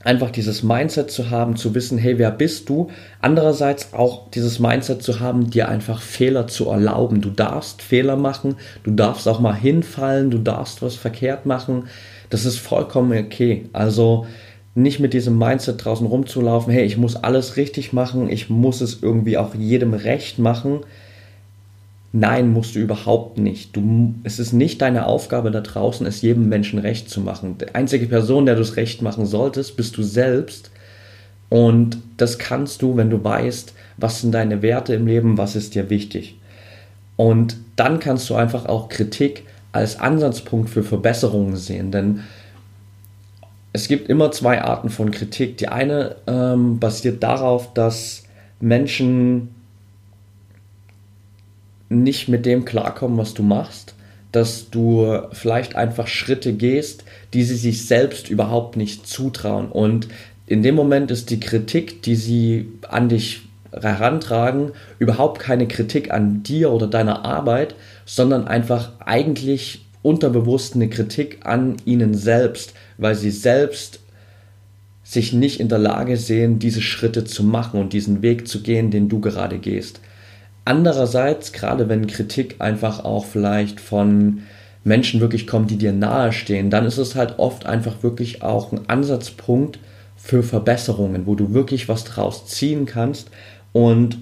einfach 0.06 0.30
dieses 0.30 0.62
Mindset 0.62 1.10
zu 1.10 1.32
haben, 1.32 1.56
zu 1.56 1.74
wissen, 1.74 1.98
hey, 1.98 2.18
wer 2.20 2.32
bist 2.32 2.70
du? 2.70 2.90
Andererseits 3.22 3.94
auch 3.94 4.30
dieses 4.30 4.60
Mindset 4.60 5.02
zu 5.02 5.20
haben, 5.20 5.50
dir 5.50 5.68
einfach 5.68 6.02
Fehler 6.02 6.48
zu 6.48 6.70
erlauben. 6.70 7.22
Du 7.22 7.32
darfst 7.32 7.82
Fehler 7.82 8.16
machen, 8.16 8.56
du 8.84 8.92
darfst 8.92 9.28
auch 9.28 9.40
mal 9.40 9.56
hinfallen, 9.56 10.30
du 10.30 10.38
darfst 10.38 10.82
was 10.84 10.96
verkehrt 10.96 11.46
machen. 11.46 11.86
Das 12.30 12.46
ist 12.46 12.60
vollkommen 12.60 13.18
okay. 13.18 13.68
Also 13.74 14.28
nicht 14.76 15.00
mit 15.00 15.14
diesem 15.14 15.40
Mindset 15.40 15.84
draußen 15.84 16.06
rumzulaufen, 16.06 16.72
hey, 16.72 16.86
ich 16.86 16.98
muss 16.98 17.16
alles 17.16 17.58
richtig 17.58 17.94
machen, 17.94 18.30
ich 18.30 18.50
muss 18.50 18.82
es 18.82 19.02
irgendwie 19.02 19.38
auch 19.38 19.56
jedem 19.56 19.94
recht 19.94 20.38
machen. 20.38 20.82
Nein, 22.18 22.54
musst 22.54 22.76
du 22.76 22.80
überhaupt 22.80 23.40
nicht. 23.40 23.76
Du, 23.76 24.16
es 24.24 24.40
ist 24.40 24.54
nicht 24.54 24.82
deine 24.82 25.06
Aufgabe 25.06 25.52
da 25.52 25.60
draußen, 25.60 26.08
es 26.08 26.22
jedem 26.22 26.48
Menschen 26.48 26.80
recht 26.80 27.10
zu 27.10 27.20
machen. 27.20 27.58
Die 27.58 27.76
einzige 27.76 28.06
Person, 28.06 28.46
der 28.46 28.56
du 28.56 28.62
es 28.62 28.78
recht 28.78 29.02
machen 29.02 29.26
solltest, 29.26 29.76
bist 29.76 29.98
du 29.98 30.02
selbst. 30.02 30.72
Und 31.50 31.98
das 32.16 32.38
kannst 32.38 32.82
du, 32.82 32.96
wenn 32.96 33.10
du 33.10 33.22
weißt, 33.22 33.74
was 33.98 34.22
sind 34.22 34.32
deine 34.32 34.62
Werte 34.62 34.94
im 34.94 35.08
Leben, 35.08 35.38
was 35.38 35.58
ist 35.58 35.76
dir 35.76 35.90
wichtig. 35.90 36.40
Und 37.18 37.58
dann 37.76 38.00
kannst 38.00 38.30
du 38.30 38.36
einfach 38.36 38.66
auch 38.66 38.88
Kritik 38.88 39.44
als 39.74 40.00
Ansatzpunkt 40.00 40.70
für 40.70 40.84
Verbesserungen 40.84 41.58
sehen. 41.58 41.92
Denn 41.92 42.22
es 43.74 43.90
gibt 43.90 44.08
immer 44.08 44.32
zwei 44.32 44.62
Arten 44.62 44.90
von 44.90 45.12
Kritik. 45.12 45.58
Die 45.58 45.68
eine 45.68 46.16
ähm, 46.28 46.80
basiert 46.80 47.24
darauf, 47.24 47.74
dass 47.74 48.24
Menschen 48.62 49.50
nicht 51.89 52.27
mit 52.27 52.46
dem 52.46 52.65
klarkommen, 52.65 53.18
was 53.18 53.34
du 53.34 53.44
machst, 53.44 53.96
dass 54.32 54.70
du 54.70 55.20
vielleicht 55.32 55.75
einfach 55.75 56.08
Schritte 56.08 56.54
gehst, 56.54 57.04
die 57.34 57.44
sie 57.44 57.56
sich 57.56 57.88
selbst 57.88 58.30
überhaupt 58.30 58.75
nicht 58.75 59.08
zutrauen. 59.08 59.68
Und 59.68 60.08
in 60.48 60.62
dem 60.62 60.75
Moment 60.75 61.12
ist 61.12 61.30
die 61.30 61.39
Kritik, 61.39 62.01
die 62.04 62.15
sie 62.15 62.70
an 62.89 63.10
dich 63.10 63.44
herantragen, 63.72 64.72
überhaupt 65.00 65.39
keine 65.39 65.68
Kritik 65.68 66.12
an 66.12 66.44
dir 66.44 66.72
oder 66.72 66.88
deiner 66.88 67.25
Arbeit, 67.25 67.75
sondern 68.06 68.48
einfach 68.48 68.92
eigentlich 69.00 69.86
unterbewusst 70.01 70.75
eine 70.75 70.89
Kritik 70.89 71.39
an 71.46 71.77
ihnen 71.86 72.13
selbst, 72.13 72.74
weil 72.98 73.15
sie 73.15 73.32
selbst 73.32 74.00
sich 75.04 75.34
nicht 75.34 75.60
in 75.60 75.70
der 75.70 75.77
Lage 75.77 76.18
sehen, 76.18 76.60
diese 76.60 76.82
Schritte 76.82 77.25
zu 77.25 77.44
machen 77.44 77.80
und 77.80 77.94
diesen 77.94 78.22
Weg 78.22 78.48
zu 78.48 78.62
gehen, 78.62 78.92
den 78.92 79.10
du 79.10 79.20
gerade 79.20 79.60
gehst. 79.60 80.00
Andererseits, 80.66 81.52
gerade 81.52 81.90
wenn 81.90 82.08
Kritik 82.08 82.56
einfach 82.60 83.06
auch 83.06 83.26
vielleicht 83.26 83.80
von 83.80 84.42
Menschen 84.84 85.22
wirklich 85.22 85.48
kommt, 85.48 85.72
die 85.72 85.78
dir 85.78 85.94
nahestehen, 85.94 86.70
dann 86.70 86.86
ist 86.86 86.98
es 86.98 87.16
halt 87.16 87.36
oft 87.38 87.66
einfach 87.66 88.04
wirklich 88.04 88.42
auch 88.42 88.72
ein 88.72 88.90
Ansatzpunkt 88.90 89.80
für 90.18 90.44
Verbesserungen, 90.44 91.28
wo 91.28 91.36
du 91.36 91.54
wirklich 91.54 91.88
was 91.88 92.04
draus 92.04 92.48
ziehen 92.48 92.86
kannst. 92.86 93.30
Und 93.74 94.18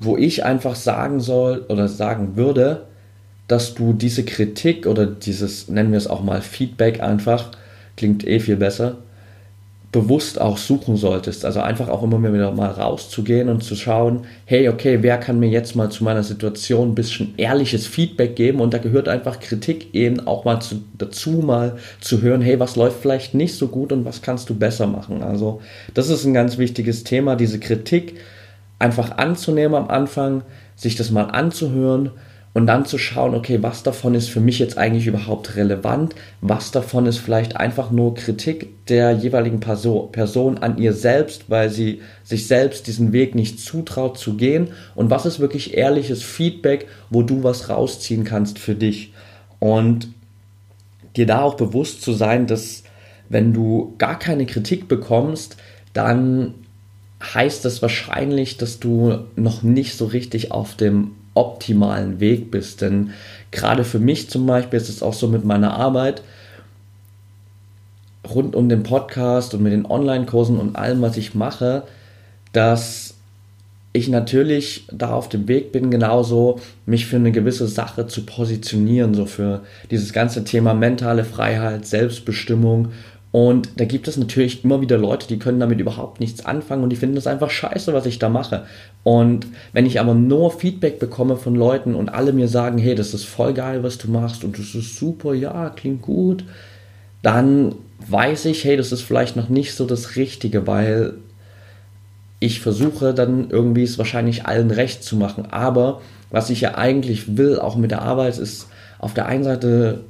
wo 0.00 0.16
ich 0.16 0.44
einfach 0.44 0.74
sagen 0.74 1.20
soll 1.20 1.64
oder 1.68 1.88
sagen 1.88 2.36
würde, 2.36 2.86
dass 3.48 3.74
du 3.74 3.92
diese 3.92 4.24
Kritik 4.24 4.86
oder 4.86 5.06
dieses, 5.06 5.68
nennen 5.68 5.90
wir 5.90 5.98
es 5.98 6.06
auch 6.06 6.22
mal 6.22 6.40
Feedback 6.40 7.00
einfach, 7.00 7.50
klingt 7.96 8.26
eh 8.26 8.40
viel 8.40 8.56
besser, 8.56 8.98
bewusst 9.90 10.38
auch 10.38 10.58
suchen 10.58 10.96
solltest. 10.96 11.44
Also 11.44 11.60
einfach 11.60 11.88
auch 11.88 12.02
immer 12.02 12.22
wieder 12.22 12.52
mal 12.52 12.70
rauszugehen 12.70 13.48
und 13.48 13.64
zu 13.64 13.74
schauen, 13.74 14.26
hey, 14.44 14.68
okay, 14.68 14.98
wer 15.00 15.16
kann 15.16 15.40
mir 15.40 15.48
jetzt 15.48 15.76
mal 15.76 15.90
zu 15.90 16.04
meiner 16.04 16.22
Situation 16.22 16.90
ein 16.90 16.94
bisschen 16.94 17.32
ehrliches 17.38 17.86
Feedback 17.86 18.36
geben? 18.36 18.60
Und 18.60 18.74
da 18.74 18.78
gehört 18.78 19.08
einfach 19.08 19.40
Kritik 19.40 19.94
eben 19.94 20.26
auch 20.26 20.44
mal 20.44 20.60
zu, 20.60 20.82
dazu, 20.98 21.30
mal 21.30 21.78
zu 22.00 22.20
hören, 22.20 22.42
hey, 22.42 22.60
was 22.60 22.76
läuft 22.76 23.00
vielleicht 23.00 23.34
nicht 23.34 23.54
so 23.54 23.68
gut 23.68 23.92
und 23.92 24.04
was 24.04 24.20
kannst 24.20 24.50
du 24.50 24.54
besser 24.54 24.86
machen? 24.86 25.22
Also 25.22 25.62
das 25.94 26.10
ist 26.10 26.24
ein 26.24 26.34
ganz 26.34 26.58
wichtiges 26.58 27.04
Thema, 27.04 27.34
diese 27.34 27.58
Kritik 27.58 28.16
einfach 28.78 29.16
anzunehmen 29.16 29.74
am 29.74 29.88
Anfang, 29.88 30.42
sich 30.76 30.96
das 30.96 31.10
mal 31.10 31.24
anzuhören 31.24 32.10
und 32.58 32.66
dann 32.66 32.84
zu 32.84 32.98
schauen, 32.98 33.36
okay, 33.36 33.62
was 33.62 33.84
davon 33.84 34.16
ist 34.16 34.30
für 34.30 34.40
mich 34.40 34.58
jetzt 34.58 34.78
eigentlich 34.78 35.06
überhaupt 35.06 35.54
relevant, 35.54 36.16
was 36.40 36.72
davon 36.72 37.06
ist 37.06 37.18
vielleicht 37.18 37.56
einfach 37.56 37.92
nur 37.92 38.16
Kritik 38.16 38.84
der 38.88 39.12
jeweiligen 39.12 39.60
Person, 39.60 40.58
an 40.58 40.76
ihr 40.76 40.92
selbst, 40.92 41.48
weil 41.48 41.70
sie 41.70 42.00
sich 42.24 42.48
selbst 42.48 42.88
diesen 42.88 43.12
Weg 43.12 43.36
nicht 43.36 43.60
zutraut 43.60 44.18
zu 44.18 44.34
gehen 44.34 44.70
und 44.96 45.08
was 45.08 45.24
ist 45.24 45.38
wirklich 45.38 45.74
ehrliches 45.76 46.24
Feedback, 46.24 46.88
wo 47.10 47.22
du 47.22 47.44
was 47.44 47.68
rausziehen 47.68 48.24
kannst 48.24 48.58
für 48.58 48.74
dich. 48.74 49.12
Und 49.60 50.08
dir 51.14 51.26
da 51.26 51.42
auch 51.42 51.54
bewusst 51.54 52.02
zu 52.02 52.12
sein, 52.12 52.48
dass 52.48 52.82
wenn 53.28 53.52
du 53.52 53.94
gar 53.98 54.18
keine 54.18 54.46
Kritik 54.46 54.88
bekommst, 54.88 55.58
dann 55.92 56.54
heißt 57.22 57.64
das 57.64 57.82
wahrscheinlich, 57.82 58.56
dass 58.56 58.80
du 58.80 59.26
noch 59.36 59.62
nicht 59.62 59.94
so 59.94 60.06
richtig 60.06 60.50
auf 60.50 60.74
dem 60.74 61.12
optimalen 61.38 62.20
Weg 62.20 62.50
bist. 62.50 62.82
Denn 62.82 63.10
gerade 63.50 63.84
für 63.84 63.98
mich 63.98 64.28
zum 64.28 64.46
Beispiel 64.46 64.78
ist 64.78 64.88
es 64.88 65.02
auch 65.02 65.14
so 65.14 65.28
mit 65.28 65.44
meiner 65.44 65.74
Arbeit 65.74 66.22
rund 68.28 68.54
um 68.54 68.68
den 68.68 68.82
Podcast 68.82 69.54
und 69.54 69.62
mit 69.62 69.72
den 69.72 69.86
Online-Kursen 69.86 70.58
und 70.58 70.76
allem, 70.76 71.00
was 71.00 71.16
ich 71.16 71.34
mache, 71.34 71.84
dass 72.52 73.14
ich 73.92 74.08
natürlich 74.08 74.84
da 74.92 75.12
auf 75.12 75.28
dem 75.28 75.48
Weg 75.48 75.72
bin, 75.72 75.90
genauso 75.90 76.60
mich 76.86 77.06
für 77.06 77.16
eine 77.16 77.32
gewisse 77.32 77.66
Sache 77.66 78.06
zu 78.06 78.26
positionieren, 78.26 79.14
so 79.14 79.26
für 79.26 79.62
dieses 79.90 80.12
ganze 80.12 80.44
Thema 80.44 80.74
mentale 80.74 81.24
Freiheit, 81.24 81.86
Selbstbestimmung. 81.86 82.88
Und 83.30 83.68
da 83.76 83.84
gibt 83.84 84.08
es 84.08 84.16
natürlich 84.16 84.64
immer 84.64 84.80
wieder 84.80 84.96
Leute, 84.96 85.28
die 85.28 85.38
können 85.38 85.60
damit 85.60 85.80
überhaupt 85.80 86.18
nichts 86.18 86.46
anfangen 86.46 86.82
und 86.82 86.90
die 86.90 86.96
finden 86.96 87.14
das 87.14 87.26
einfach 87.26 87.50
scheiße, 87.50 87.92
was 87.92 88.06
ich 88.06 88.18
da 88.18 88.30
mache. 88.30 88.64
Und 89.02 89.46
wenn 89.72 89.84
ich 89.84 90.00
aber 90.00 90.14
nur 90.14 90.50
Feedback 90.50 90.98
bekomme 90.98 91.36
von 91.36 91.54
Leuten 91.54 91.94
und 91.94 92.08
alle 92.08 92.32
mir 92.32 92.48
sagen, 92.48 92.78
hey, 92.78 92.94
das 92.94 93.12
ist 93.12 93.24
voll 93.24 93.52
geil, 93.52 93.82
was 93.82 93.98
du 93.98 94.10
machst 94.10 94.44
und 94.44 94.58
das 94.58 94.74
ist 94.74 94.96
super, 94.96 95.34
ja, 95.34 95.68
klingt 95.70 96.00
gut, 96.00 96.44
dann 97.22 97.74
weiß 98.06 98.46
ich, 98.46 98.64
hey, 98.64 98.76
das 98.76 98.92
ist 98.92 99.02
vielleicht 99.02 99.36
noch 99.36 99.50
nicht 99.50 99.74
so 99.74 99.84
das 99.84 100.16
Richtige, 100.16 100.66
weil 100.66 101.14
ich 102.40 102.60
versuche 102.60 103.12
dann 103.12 103.50
irgendwie 103.50 103.82
es 103.82 103.98
wahrscheinlich 103.98 104.46
allen 104.46 104.70
recht 104.70 105.02
zu 105.02 105.16
machen. 105.16 105.46
Aber 105.50 106.00
was 106.30 106.50
ich 106.50 106.60
ja 106.60 106.76
eigentlich 106.76 107.36
will, 107.36 107.58
auch 107.58 107.76
mit 107.76 107.90
der 107.90 108.02
Arbeit, 108.02 108.38
ist 108.38 108.68
auf 108.98 109.12
der 109.12 109.26
einen 109.26 109.44
Seite 109.44 110.00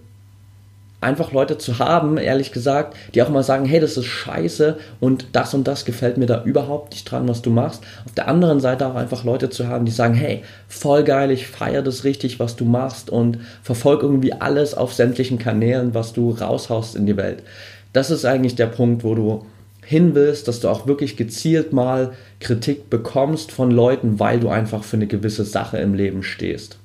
einfach 1.01 1.33
Leute 1.33 1.59
zu 1.59 1.79
haben, 1.79 2.17
ehrlich 2.17 2.51
gesagt, 2.51 2.97
die 3.15 3.23
auch 3.23 3.29
mal 3.29 3.45
sagen, 3.45 3.65
hey, 3.65 3.79
das 3.79 3.97
ist 3.97 4.07
scheiße 4.07 4.79
und 4.99 5.29
das 5.33 5.55
und 5.55 5.69
das 5.69 5.85
gefällt 5.85 6.17
mir 6.17 6.27
da 6.27 6.43
überhaupt 6.43 6.93
nicht 6.93 7.05
dran, 7.05 7.29
was 7.29 7.41
du 7.41 7.51
machst. 7.51 7.85
Auf 8.05 8.13
der 8.13 8.27
anderen 8.27 8.59
Seite 8.59 8.87
auch 8.87 8.97
einfach 8.97 9.23
Leute 9.23 9.49
zu 9.49 9.69
haben, 9.69 9.85
die 9.85 9.93
sagen, 9.93 10.15
hey, 10.15 10.43
voll 10.67 11.05
geil, 11.05 11.31
ich 11.31 11.47
feiere 11.47 11.83
das 11.83 12.03
richtig, 12.03 12.41
was 12.41 12.57
du 12.57 12.65
machst 12.65 13.11
und 13.11 13.39
verfolge 13.63 14.07
irgendwie 14.07 14.33
alles 14.33 14.75
auf 14.75 14.93
sämtlichen 14.93 15.39
Kanälen, 15.39 15.95
was 15.95 16.13
du 16.13 16.31
raushaust 16.31 16.97
in 16.97 17.07
die 17.07 17.17
Welt. 17.17 17.45
Das 17.93 18.11
ist 18.11 18.25
eigentlich 18.25 18.57
der 18.57 18.67
Punkt, 18.67 19.05
wo 19.05 19.15
du 19.15 19.47
hin 19.85 20.15
willst, 20.15 20.49
dass 20.49 20.61
du 20.61 20.69
auch 20.69 20.87
wirklich 20.87 21.17
gezielt 21.17 21.73
mal 21.73 22.13
Kritik 22.41 22.91
bekommst 22.91 23.53
von 23.53 23.71
Leuten, 23.71 24.19
weil 24.19 24.41
du 24.41 24.49
einfach 24.49 24.83
für 24.83 24.97
eine 24.97 25.07
gewisse 25.07 25.45
Sache 25.45 25.79
im 25.79 25.95
Leben 25.95 26.23
stehst. 26.23 26.77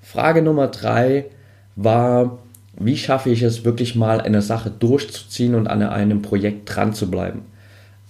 Frage 0.00 0.42
Nummer 0.42 0.68
drei 0.68 1.26
war, 1.76 2.38
wie 2.78 2.96
schaffe 2.96 3.30
ich 3.30 3.42
es 3.42 3.64
wirklich 3.64 3.94
mal 3.94 4.20
eine 4.20 4.42
Sache 4.42 4.70
durchzuziehen 4.70 5.54
und 5.54 5.66
an 5.66 5.82
einem 5.82 6.22
Projekt 6.22 6.74
dran 6.74 6.94
zu 6.94 7.10
bleiben? 7.10 7.42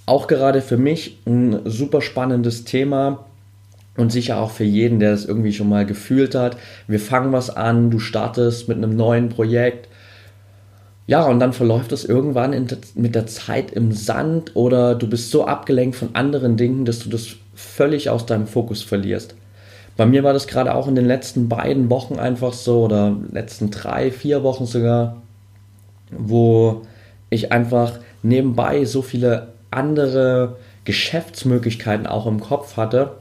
Auch 0.07 0.27
gerade 0.27 0.61
für 0.63 0.77
mich 0.77 1.19
ein 1.27 1.61
super 1.65 2.01
spannendes 2.03 2.65
Thema 2.65 3.25
und 3.97 4.13
sicher 4.13 4.39
auch 4.39 4.51
für 4.51 4.65
jeden, 4.65 5.01
der 5.01 5.13
es 5.13 5.25
irgendwie 5.25 5.53
schon 5.53 5.69
mal 5.69 5.87
gefühlt 5.87 6.35
hat. 6.35 6.57
Wir 6.87 7.01
fangen 7.01 7.33
was 7.33 7.51
an, 7.51 7.91
du 7.91 7.99
startest 7.99 8.69
mit 8.69 8.79
einem 8.79 8.97
neuen 8.97 9.29
Projekt 9.29 9.89
ja, 11.11 11.25
und 11.25 11.41
dann 11.41 11.53
verläuft 11.53 11.91
es 11.91 12.05
irgendwann 12.05 12.53
in, 12.53 12.69
mit 12.95 13.17
der 13.17 13.27
Zeit 13.27 13.73
im 13.73 13.91
Sand 13.91 14.55
oder 14.55 14.95
du 14.95 15.09
bist 15.09 15.33
so 15.33 15.45
abgelenkt 15.45 15.97
von 15.97 16.15
anderen 16.15 16.57
Dingen, 16.57 16.85
dass 16.85 17.01
du 17.01 17.09
das 17.09 17.31
völlig 17.53 18.11
aus 18.11 18.27
deinem 18.27 18.47
Fokus 18.47 18.85
verlierst. 18.85 19.35
Bei 20.01 20.07
mir 20.07 20.25
war 20.25 20.33
das 20.33 20.47
gerade 20.47 20.75
auch 20.75 20.89
in 20.89 20.95
den 20.95 21.05
letzten 21.05 21.51
beiden 21.51 21.91
Wochen 21.91 22.19
einfach 22.19 22.55
so 22.55 22.85
oder 22.85 23.15
letzten 23.33 23.71
drei, 23.71 24.11
vier 24.11 24.43
Wochen 24.43 24.65
sogar, 24.65 25.21
wo 26.11 26.87
ich 27.29 27.53
einfach 27.53 27.99
nebenbei 28.23 28.87
so 28.87 29.03
viele 29.03 29.49
andere 29.71 30.57
Geschäftsmöglichkeiten 30.87 32.07
auch 32.07 32.27
im 32.27 32.41
Kopf 32.41 32.79
hatte 32.79 33.17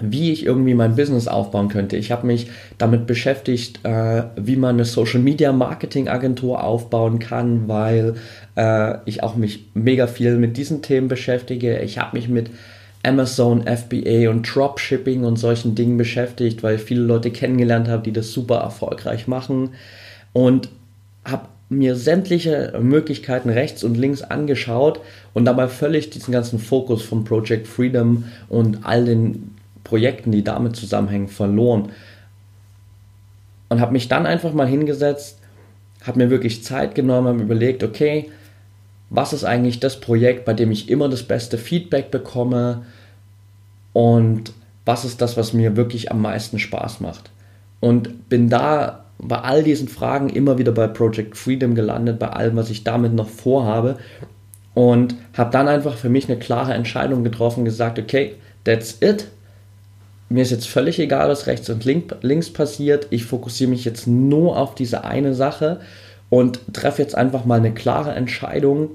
wie 0.00 0.32
ich 0.32 0.44
irgendwie 0.44 0.74
mein 0.74 0.96
Business 0.96 1.28
aufbauen 1.28 1.68
könnte. 1.68 1.96
Ich 1.96 2.10
habe 2.10 2.26
mich 2.26 2.48
damit 2.78 3.06
beschäftigt, 3.06 3.84
äh, 3.84 4.24
wie 4.34 4.56
man 4.56 4.74
eine 4.74 4.84
Social 4.84 5.20
Media 5.20 5.52
Marketing 5.52 6.08
Agentur 6.08 6.64
aufbauen 6.64 7.20
kann, 7.20 7.68
weil 7.68 8.14
äh, 8.56 8.96
ich 9.04 9.22
auch 9.22 9.36
mich 9.36 9.66
mega 9.74 10.08
viel 10.08 10.36
mit 10.36 10.56
diesen 10.56 10.82
Themen 10.82 11.06
beschäftige. 11.06 11.78
Ich 11.78 11.98
habe 11.98 12.16
mich 12.16 12.28
mit 12.28 12.50
Amazon, 13.04 13.62
FBA 13.62 14.30
und 14.30 14.42
Dropshipping 14.42 15.24
und 15.24 15.36
solchen 15.36 15.74
Dingen 15.74 15.96
beschäftigt, 15.96 16.62
weil 16.62 16.76
ich 16.76 16.82
viele 16.82 17.02
Leute 17.02 17.30
kennengelernt 17.30 17.88
habe, 17.88 18.02
die 18.02 18.12
das 18.12 18.32
super 18.32 18.56
erfolgreich 18.56 19.28
machen 19.28 19.70
und 20.32 20.68
habe 21.24 21.48
mir 21.68 21.96
sämtliche 21.96 22.78
Möglichkeiten 22.80 23.48
rechts 23.48 23.84
und 23.84 23.96
links 23.96 24.22
angeschaut 24.22 25.00
und 25.32 25.44
dabei 25.44 25.68
völlig 25.68 26.10
diesen 26.10 26.32
ganzen 26.32 26.58
Fokus 26.58 27.02
von 27.02 27.24
Project 27.24 27.66
Freedom 27.66 28.24
und 28.48 28.80
all 28.84 29.04
den 29.04 29.54
Projekten, 29.82 30.32
die 30.32 30.44
damit 30.44 30.76
zusammenhängen, 30.76 31.28
verloren. 31.28 31.90
Und 33.68 33.80
habe 33.80 33.92
mich 33.92 34.08
dann 34.08 34.26
einfach 34.26 34.52
mal 34.52 34.68
hingesetzt, 34.68 35.38
habe 36.02 36.18
mir 36.18 36.30
wirklich 36.30 36.62
Zeit 36.62 36.94
genommen, 36.94 37.28
habe 37.28 37.42
überlegt, 37.42 37.82
okay, 37.82 38.30
was 39.10 39.32
ist 39.32 39.44
eigentlich 39.44 39.80
das 39.80 40.00
Projekt, 40.00 40.44
bei 40.44 40.52
dem 40.52 40.70
ich 40.70 40.88
immer 40.90 41.08
das 41.08 41.22
beste 41.22 41.58
Feedback 41.58 42.10
bekomme 42.10 42.84
und 43.94 44.52
was 44.84 45.06
ist 45.06 45.22
das, 45.22 45.38
was 45.38 45.54
mir 45.54 45.76
wirklich 45.76 46.10
am 46.10 46.20
meisten 46.20 46.58
Spaß 46.58 47.00
macht. 47.00 47.30
Und 47.80 48.28
bin 48.28 48.50
da 48.50 49.06
bei 49.18 49.38
all 49.38 49.62
diesen 49.62 49.88
Fragen 49.88 50.28
immer 50.28 50.58
wieder 50.58 50.72
bei 50.72 50.86
Project 50.86 51.38
Freedom 51.38 51.74
gelandet, 51.74 52.18
bei 52.18 52.28
allem, 52.28 52.56
was 52.56 52.68
ich 52.68 52.84
damit 52.84 53.14
noch 53.14 53.28
vorhabe 53.28 53.96
und 54.74 55.14
habe 55.34 55.50
dann 55.50 55.68
einfach 55.68 55.96
für 55.96 56.10
mich 56.10 56.28
eine 56.28 56.38
klare 56.38 56.74
Entscheidung 56.74 57.24
getroffen, 57.24 57.64
gesagt, 57.64 57.98
okay, 57.98 58.34
that's 58.64 58.98
it, 59.00 59.28
mir 60.28 60.42
ist 60.42 60.50
jetzt 60.50 60.68
völlig 60.68 60.98
egal, 60.98 61.28
was 61.28 61.46
rechts 61.46 61.70
und 61.70 61.84
links 61.84 62.50
passiert. 62.50 63.06
Ich 63.10 63.24
fokussiere 63.24 63.70
mich 63.70 63.84
jetzt 63.84 64.06
nur 64.06 64.56
auf 64.58 64.74
diese 64.74 65.04
eine 65.04 65.34
Sache 65.34 65.80
und 66.28 66.60
treffe 66.72 67.02
jetzt 67.02 67.14
einfach 67.14 67.44
mal 67.44 67.58
eine 67.58 67.72
klare 67.72 68.12
Entscheidung, 68.12 68.90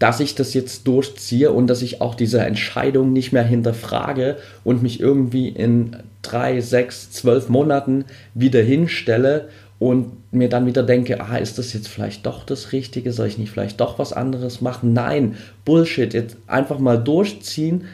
dass 0.00 0.18
ich 0.18 0.34
das 0.34 0.54
jetzt 0.54 0.88
durchziehe 0.88 1.52
und 1.52 1.68
dass 1.68 1.82
ich 1.82 2.00
auch 2.00 2.16
diese 2.16 2.40
Entscheidung 2.40 3.12
nicht 3.12 3.32
mehr 3.32 3.44
hinterfrage 3.44 4.38
und 4.64 4.82
mich 4.82 4.98
irgendwie 4.98 5.48
in 5.48 5.96
drei, 6.22 6.60
sechs, 6.60 7.12
zwölf 7.12 7.48
Monaten 7.48 8.06
wieder 8.34 8.62
hinstelle 8.62 9.48
und 9.78 10.12
mir 10.32 10.48
dann 10.48 10.66
wieder 10.66 10.82
denke, 10.82 11.20
ah, 11.20 11.36
ist 11.36 11.58
das 11.58 11.74
jetzt 11.74 11.88
vielleicht 11.88 12.24
doch 12.24 12.44
das 12.44 12.72
Richtige? 12.72 13.12
Soll 13.12 13.28
ich 13.28 13.38
nicht 13.38 13.50
vielleicht 13.50 13.80
doch 13.80 13.98
was 13.98 14.14
anderes 14.14 14.62
machen? 14.62 14.94
Nein, 14.94 15.36
Bullshit, 15.66 16.14
jetzt 16.14 16.36
einfach 16.46 16.78
mal 16.78 16.96
durchziehen 16.96 17.84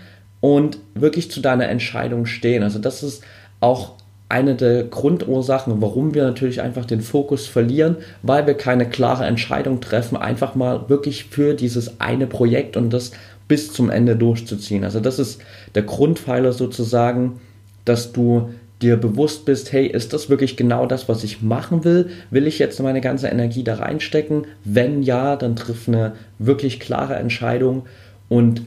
und 0.40 0.78
wirklich 0.94 1.30
zu 1.30 1.40
deiner 1.40 1.68
Entscheidung 1.68 2.26
stehen. 2.26 2.62
Also 2.62 2.78
das 2.78 3.02
ist 3.02 3.24
auch 3.58 3.94
eine 4.28 4.56
der 4.56 4.84
Grundursachen, 4.84 5.80
warum 5.80 6.14
wir 6.14 6.24
natürlich 6.24 6.60
einfach 6.60 6.84
den 6.84 7.00
Fokus 7.00 7.46
verlieren, 7.46 7.96
weil 8.22 8.46
wir 8.46 8.54
keine 8.54 8.88
klare 8.88 9.24
Entscheidung 9.24 9.80
treffen, 9.80 10.16
einfach 10.16 10.54
mal 10.54 10.88
wirklich 10.88 11.26
für 11.26 11.54
dieses 11.54 12.00
eine 12.00 12.26
Projekt 12.26 12.76
und 12.76 12.90
das 12.90 13.12
bis 13.46 13.72
zum 13.72 13.90
Ende 13.90 14.16
durchzuziehen. 14.16 14.82
Also 14.82 14.98
das 14.98 15.20
ist 15.20 15.40
der 15.76 15.84
Grundpfeiler 15.84 16.52
sozusagen, 16.52 17.40
dass 17.84 18.12
du 18.12 18.50
dir 18.82 18.96
bewusst 18.96 19.44
bist, 19.44 19.72
hey, 19.72 19.86
ist 19.86 20.12
das 20.12 20.28
wirklich 20.28 20.56
genau 20.56 20.86
das, 20.86 21.08
was 21.08 21.24
ich 21.24 21.40
machen 21.40 21.84
will? 21.84 22.10
Will 22.30 22.46
ich 22.46 22.58
jetzt 22.58 22.80
meine 22.80 23.00
ganze 23.00 23.28
Energie 23.28 23.64
da 23.64 23.76
reinstecken? 23.76 24.46
Wenn 24.64 25.02
ja, 25.02 25.36
dann 25.36 25.56
triff 25.56 25.88
eine 25.88 26.12
wirklich 26.38 26.80
klare 26.80 27.14
Entscheidung 27.14 27.86
und 28.28 28.62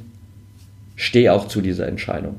stehe 0.95 1.31
auch 1.33 1.47
zu 1.47 1.61
dieser 1.61 1.87
Entscheidung. 1.87 2.37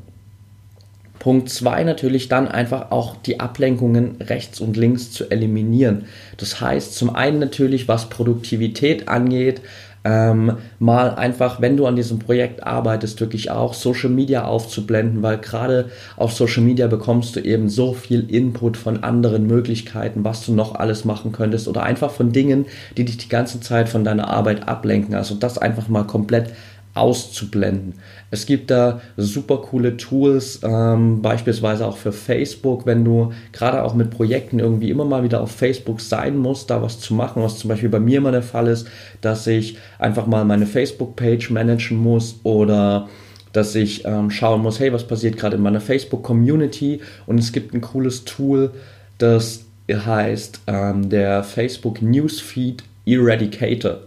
Punkt 1.21 1.51
2 1.51 1.85
natürlich 1.85 2.29
dann 2.29 2.49
einfach 2.49 2.91
auch 2.91 3.15
die 3.15 3.41
Ablenkungen 3.41 4.17
rechts 4.21 4.59
und 4.59 4.77
links 4.77 5.13
zu 5.13 5.31
eliminieren. 5.31 6.07
Das 6.39 6.61
heißt 6.61 6.95
zum 6.95 7.15
einen 7.15 7.39
natürlich, 7.39 7.87
was 7.87 8.09
Produktivität 8.09 9.07
angeht, 9.07 9.61
ähm, 10.03 10.57
mal 10.79 11.15
einfach, 11.15 11.61
wenn 11.61 11.77
du 11.77 11.87
an 11.87 11.95
diesem 11.95 12.19
Projekt 12.19 12.67
arbeitest, 12.67 13.21
wirklich 13.21 13.51
auch 13.51 13.75
Social 13.75 14.09
Media 14.09 14.47
aufzublenden, 14.47 15.23
weil 15.23 15.37
gerade 15.37 15.91
auf 16.17 16.33
Social 16.33 16.63
Media 16.63 16.87
bekommst 16.87 17.37
du 17.37 17.41
eben 17.41 17.69
so 17.69 17.93
viel 17.93 18.31
Input 18.31 18.79
von 18.79 19.03
anderen 19.03 19.47
Möglichkeiten, 19.47 20.25
was 20.25 20.47
du 20.47 20.55
noch 20.55 20.75
alles 20.75 21.05
machen 21.05 21.33
könntest 21.33 21.69
oder 21.69 21.83
einfach 21.83 22.11
von 22.11 22.33
Dingen, 22.33 22.65
die 22.97 23.05
dich 23.05 23.19
die 23.19 23.29
ganze 23.29 23.61
Zeit 23.61 23.91
von 23.91 24.03
deiner 24.03 24.29
Arbeit 24.29 24.67
ablenken. 24.67 25.15
Also 25.15 25.35
das 25.35 25.59
einfach 25.59 25.89
mal 25.89 26.05
komplett 26.05 26.51
auszublenden. 26.95 27.95
Es 28.31 28.47
gibt 28.47 28.71
da 28.71 29.01
super 29.17 29.59
coole 29.59 29.97
Tools, 29.97 30.61
ähm, 30.63 31.23
beispielsweise 31.23 31.87
auch 31.87 31.97
für 31.97 32.13
Facebook, 32.13 32.87
wenn 32.87 33.05
du 33.05 33.33
gerade 33.53 33.83
auch 33.83 33.95
mit 33.95 34.11
Projekten 34.11 34.59
irgendwie 34.59 34.91
immer 34.91 35.05
mal 35.05 35.23
wieder 35.23 35.41
auf 35.41 35.53
Facebook 35.53 36.01
sein 36.01 36.37
musst, 36.37 36.71
da 36.71 36.83
was 36.83 37.01
zu 37.01 37.15
machen, 37.15 37.43
was 37.43 37.59
zum 37.59 37.69
Beispiel 37.69 37.89
bei 37.89 38.01
mir 38.01 38.19
immer 38.19 38.33
der 38.33 38.43
Fall 38.43 38.67
ist, 38.67 38.89
dass 39.21 39.47
ich 39.47 39.79
einfach 39.99 40.27
mal 40.27 40.45
meine 40.45 40.67
Facebook-Page 40.67 41.51
managen 41.51 41.97
muss 41.97 42.41
oder 42.43 43.09
dass 43.53 43.75
ich 43.75 44.05
ähm, 44.05 44.31
schauen 44.31 44.63
muss, 44.63 44.79
hey, 44.79 44.93
was 44.93 45.07
passiert 45.07 45.37
gerade 45.37 45.57
in 45.57 45.63
meiner 45.63 45.81
Facebook-Community 45.81 47.01
und 47.27 47.39
es 47.39 47.53
gibt 47.53 47.75
ein 47.75 47.81
cooles 47.81 48.25
Tool, 48.25 48.71
das 49.19 49.65
heißt 49.93 50.61
ähm, 50.67 51.09
der 51.09 51.43
Facebook 51.43 52.01
Newsfeed 52.01 52.85
Eradicator. 53.07 53.99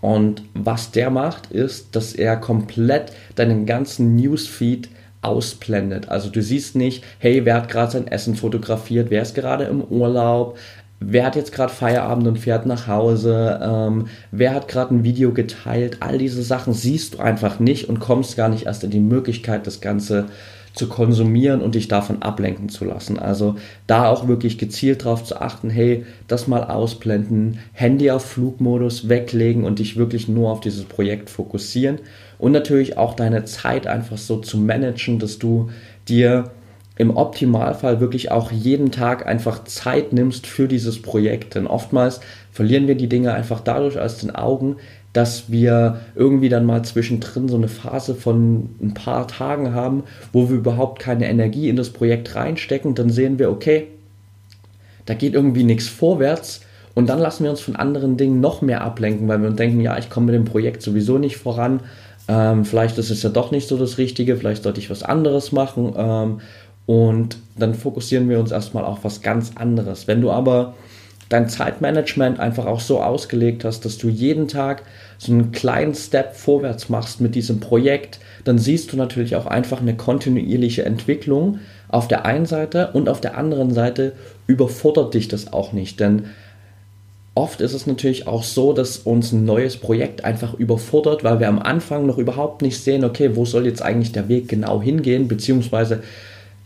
Und 0.00 0.42
was 0.54 0.90
der 0.90 1.10
macht, 1.10 1.50
ist, 1.50 1.96
dass 1.96 2.12
er 2.12 2.36
komplett 2.36 3.12
deinen 3.34 3.66
ganzen 3.66 4.16
Newsfeed 4.16 4.88
ausblendet. 5.22 6.08
Also 6.08 6.30
du 6.30 6.42
siehst 6.42 6.76
nicht, 6.76 7.04
hey, 7.18 7.44
wer 7.44 7.56
hat 7.56 7.68
gerade 7.68 7.92
sein 7.92 8.06
Essen 8.06 8.36
fotografiert, 8.36 9.10
wer 9.10 9.22
ist 9.22 9.34
gerade 9.34 9.64
im 9.64 9.82
Urlaub, 9.82 10.56
wer 11.00 11.26
hat 11.26 11.36
jetzt 11.36 11.52
gerade 11.52 11.72
Feierabend 11.72 12.26
und 12.26 12.38
fährt 12.38 12.66
nach 12.66 12.86
Hause, 12.86 13.60
ähm, 13.62 14.06
wer 14.30 14.54
hat 14.54 14.68
gerade 14.68 14.94
ein 14.94 15.04
Video 15.04 15.32
geteilt, 15.32 15.98
all 16.00 16.18
diese 16.18 16.42
Sachen 16.42 16.72
siehst 16.72 17.14
du 17.14 17.18
einfach 17.18 17.58
nicht 17.58 17.88
und 17.88 18.00
kommst 18.00 18.36
gar 18.36 18.48
nicht 18.48 18.66
erst 18.66 18.84
in 18.84 18.90
die 18.90 19.00
Möglichkeit, 19.00 19.66
das 19.66 19.80
Ganze 19.80 20.26
zu 20.78 20.88
konsumieren 20.88 21.60
und 21.60 21.74
dich 21.74 21.88
davon 21.88 22.22
ablenken 22.22 22.68
zu 22.68 22.84
lassen. 22.84 23.18
Also 23.18 23.56
da 23.86 24.08
auch 24.08 24.28
wirklich 24.28 24.56
gezielt 24.58 25.04
darauf 25.04 25.24
zu 25.24 25.40
achten, 25.40 25.70
hey, 25.70 26.06
das 26.28 26.46
mal 26.46 26.64
ausblenden, 26.64 27.58
Handy 27.72 28.10
auf 28.10 28.24
Flugmodus 28.24 29.08
weglegen 29.08 29.64
und 29.64 29.80
dich 29.80 29.96
wirklich 29.96 30.28
nur 30.28 30.50
auf 30.50 30.60
dieses 30.60 30.84
Projekt 30.84 31.30
fokussieren 31.30 31.98
und 32.38 32.52
natürlich 32.52 32.96
auch 32.96 33.14
deine 33.14 33.44
Zeit 33.44 33.86
einfach 33.86 34.18
so 34.18 34.38
zu 34.38 34.58
managen, 34.58 35.18
dass 35.18 35.38
du 35.38 35.70
dir 36.08 36.50
im 36.98 37.16
Optimalfall 37.16 38.00
wirklich 38.00 38.32
auch 38.32 38.50
jeden 38.50 38.90
Tag 38.90 39.26
einfach 39.26 39.64
Zeit 39.64 40.12
nimmst 40.12 40.46
für 40.48 40.66
dieses 40.66 41.00
Projekt. 41.00 41.54
Denn 41.54 41.68
oftmals 41.68 42.20
verlieren 42.50 42.88
wir 42.88 42.96
die 42.96 43.08
Dinge 43.08 43.32
einfach 43.32 43.60
dadurch 43.60 43.98
aus 44.00 44.18
den 44.18 44.34
Augen, 44.34 44.76
dass 45.12 45.50
wir 45.50 46.00
irgendwie 46.14 46.48
dann 46.48 46.66
mal 46.66 46.84
zwischendrin 46.84 47.48
so 47.48 47.56
eine 47.56 47.68
Phase 47.68 48.14
von 48.14 48.70
ein 48.80 48.94
paar 48.94 49.26
Tagen 49.26 49.74
haben, 49.74 50.04
wo 50.32 50.48
wir 50.48 50.56
überhaupt 50.56 51.00
keine 51.00 51.28
Energie 51.28 51.68
in 51.68 51.76
das 51.76 51.90
Projekt 51.90 52.34
reinstecken. 52.34 52.94
Dann 52.94 53.10
sehen 53.10 53.38
wir, 53.38 53.50
okay, 53.50 53.88
da 55.06 55.14
geht 55.14 55.34
irgendwie 55.34 55.64
nichts 55.64 55.88
vorwärts. 55.88 56.60
Und 56.94 57.08
dann 57.08 57.20
lassen 57.20 57.44
wir 57.44 57.50
uns 57.50 57.60
von 57.60 57.76
anderen 57.76 58.16
Dingen 58.16 58.40
noch 58.40 58.60
mehr 58.60 58.82
ablenken, 58.82 59.28
weil 59.28 59.40
wir 59.40 59.50
denken, 59.50 59.80
ja, 59.80 59.96
ich 59.98 60.10
komme 60.10 60.26
mit 60.26 60.34
dem 60.34 60.44
Projekt 60.44 60.82
sowieso 60.82 61.16
nicht 61.18 61.36
voran. 61.36 61.80
Ähm, 62.26 62.64
vielleicht 62.64 62.98
ist 62.98 63.10
es 63.10 63.22
ja 63.22 63.30
doch 63.30 63.50
nicht 63.50 63.68
so 63.68 63.78
das 63.78 63.98
Richtige, 63.98 64.36
vielleicht 64.36 64.64
sollte 64.64 64.80
ich 64.80 64.90
was 64.90 65.02
anderes 65.02 65.52
machen. 65.52 65.94
Ähm, 65.96 66.40
und 66.86 67.38
dann 67.56 67.74
fokussieren 67.74 68.28
wir 68.28 68.40
uns 68.40 68.50
erstmal 68.50 68.84
auf 68.84 69.04
was 69.04 69.22
ganz 69.22 69.52
anderes. 69.54 70.08
Wenn 70.08 70.20
du 70.20 70.30
aber 70.30 70.74
dein 71.28 71.48
Zeitmanagement 71.48 72.40
einfach 72.40 72.66
auch 72.66 72.80
so 72.80 73.02
ausgelegt 73.02 73.64
hast, 73.64 73.84
dass 73.84 73.98
du 73.98 74.08
jeden 74.08 74.48
Tag 74.48 74.82
so 75.18 75.32
einen 75.32 75.52
kleinen 75.52 75.94
Step 75.94 76.34
vorwärts 76.34 76.88
machst 76.88 77.20
mit 77.20 77.34
diesem 77.34 77.60
Projekt, 77.60 78.18
dann 78.44 78.58
siehst 78.58 78.92
du 78.92 78.96
natürlich 78.96 79.36
auch 79.36 79.46
einfach 79.46 79.80
eine 79.80 79.94
kontinuierliche 79.94 80.84
Entwicklung 80.84 81.58
auf 81.88 82.08
der 82.08 82.24
einen 82.24 82.46
Seite 82.46 82.90
und 82.92 83.08
auf 83.08 83.20
der 83.20 83.36
anderen 83.36 83.72
Seite 83.72 84.12
überfordert 84.46 85.14
dich 85.14 85.28
das 85.28 85.52
auch 85.52 85.72
nicht, 85.72 86.00
denn 86.00 86.24
oft 87.34 87.60
ist 87.60 87.72
es 87.72 87.86
natürlich 87.86 88.26
auch 88.26 88.42
so, 88.42 88.72
dass 88.72 88.98
uns 88.98 89.32
ein 89.32 89.44
neues 89.44 89.76
Projekt 89.76 90.24
einfach 90.24 90.54
überfordert, 90.54 91.22
weil 91.22 91.38
wir 91.38 91.48
am 91.48 91.60
Anfang 91.60 92.04
noch 92.04 92.18
überhaupt 92.18 92.62
nicht 92.62 92.82
sehen, 92.82 93.04
okay, 93.04 93.36
wo 93.36 93.44
soll 93.44 93.64
jetzt 93.64 93.80
eigentlich 93.80 94.12
der 94.12 94.28
Weg 94.28 94.48
genau 94.48 94.82
hingehen, 94.82 95.28
beziehungsweise 95.28 96.02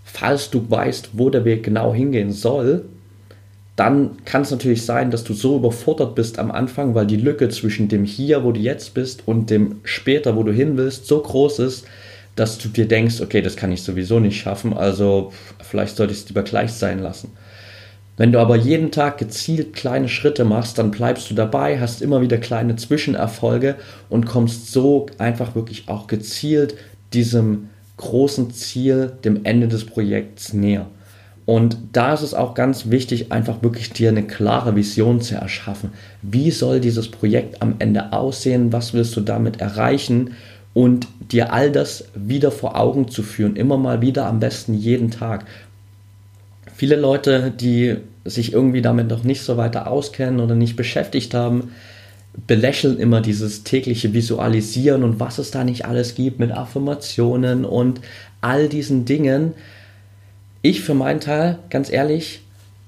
falls 0.03 0.51
du 0.51 0.65
weißt, 0.69 1.11
wo 1.13 1.31
der 1.31 1.45
Weg 1.45 1.63
genau 1.63 1.93
hingehen 1.93 2.33
soll, 2.33 2.87
dann 3.77 4.25
kann 4.25 4.43
es 4.43 4.51
natürlich 4.51 4.85
sein, 4.85 5.11
dass 5.11 5.25
du 5.25 5.33
so 5.33 5.57
überfordert 5.57 6.15
bist 6.15 6.39
am 6.39 6.51
Anfang, 6.51 6.95
weil 6.95 7.07
die 7.07 7.17
Lücke 7.17 7.49
zwischen 7.49 7.89
dem 7.89 8.05
hier, 8.05 8.45
wo 8.45 8.53
du 8.53 8.61
jetzt 8.61 8.95
bist, 8.95 9.23
und 9.27 9.49
dem 9.49 9.81
später, 9.85 10.37
wo 10.37 10.43
du 10.43 10.53
hin 10.53 10.77
willst, 10.77 11.07
so 11.07 11.21
groß 11.21 11.59
ist, 11.61 11.87
dass 12.37 12.59
du 12.59 12.69
dir 12.69 12.87
denkst, 12.87 13.21
okay, 13.21 13.43
das 13.43 13.57
kann 13.57 13.73
ich 13.73 13.83
sowieso 13.83 14.21
nicht 14.21 14.41
schaffen, 14.41 14.73
also 14.73 15.33
vielleicht 15.61 15.97
sollte 15.97 16.13
ich 16.13 16.21
es 16.21 16.29
lieber 16.29 16.43
gleich 16.43 16.73
sein 16.73 16.99
lassen. 16.99 17.33
Wenn 18.19 18.31
du 18.31 18.39
aber 18.39 18.57
jeden 18.57 18.91
Tag 18.91 19.17
gezielt 19.17 19.73
kleine 19.73 20.09
Schritte 20.09 20.45
machst, 20.45 20.79
dann 20.79 20.91
bleibst 20.91 21.31
du 21.31 21.35
dabei, 21.35 21.81
hast 21.81 22.03
immer 22.03 22.21
wieder 22.21 22.37
kleine 22.37 22.77
Zwischenerfolge 22.77 23.77
und 24.11 24.27
kommst 24.27 24.71
so 24.71 25.07
einfach 25.17 25.55
wirklich 25.55 25.89
auch 25.89 26.07
gezielt 26.07 26.75
diesem 27.15 27.71
großen 27.97 28.51
Ziel, 28.53 29.13
dem 29.25 29.45
Ende 29.45 29.69
des 29.69 29.87
Projekts 29.87 30.53
näher. 30.53 30.87
Und 31.45 31.77
da 31.93 32.15
ist 32.15 32.23
es 32.23 32.35
auch 32.35 32.55
ganz 32.55 32.91
wichtig, 32.91 33.33
einfach 33.33 33.63
wirklich 33.63 33.93
dir 33.93 34.11
eine 34.11 34.23
klare 34.23 34.77
Vision 34.77 35.21
zu 35.21 35.35
erschaffen. 35.35 35.91
Wie 36.23 36.51
soll 36.51 36.81
dieses 36.81 37.11
Projekt 37.11 37.63
am 37.63 37.75
Ende 37.81 38.13
aussehen? 38.13 38.73
Was 38.73 38.95
willst 38.95 39.17
du 39.17 39.21
damit 39.21 39.61
erreichen? 39.61 40.35
Und 40.75 41.09
dir 41.33 41.53
all 41.53 41.71
das 41.71 42.05
wieder 42.15 42.51
vor 42.51 42.79
Augen 42.79 43.09
zu 43.09 43.23
führen, 43.23 43.57
immer 43.57 43.77
mal 43.77 44.01
wieder, 44.01 44.27
am 44.27 44.41
besten 44.41 44.75
jeden 44.75 45.11
Tag. 45.11 45.45
Viele 46.75 46.97
Leute, 46.97 47.51
die 47.51 47.97
sich 48.25 48.53
irgendwie 48.53 48.81
damit 48.81 49.09
noch 49.09 49.25
nicht 49.25 49.43
so 49.43 49.57
weiter 49.57 49.91
auskennen 49.91 50.41
oder 50.41 50.55
nicht 50.55 50.77
beschäftigt 50.77 51.35
haben, 51.35 51.73
belächeln 52.47 52.99
immer 52.99 53.21
dieses 53.21 53.65
tägliche 53.65 54.15
Visualisieren 54.15 55.03
und 55.03 55.21
was 55.21 55.39
es 55.39 55.51
da 55.51 55.65
nicht 55.65 55.85
alles 55.85 56.15
gibt 56.15 56.39
mit 56.39 56.53
Affirmationen 56.53 57.65
und 57.65 58.01
all 58.41 58.69
diesen 58.69 59.05
Dingen. 59.05 59.53
Ich 60.63 60.83
für 60.83 60.95
meinen 60.95 61.19
Teil, 61.19 61.59
ganz 61.71 61.91
ehrlich, 61.91 62.43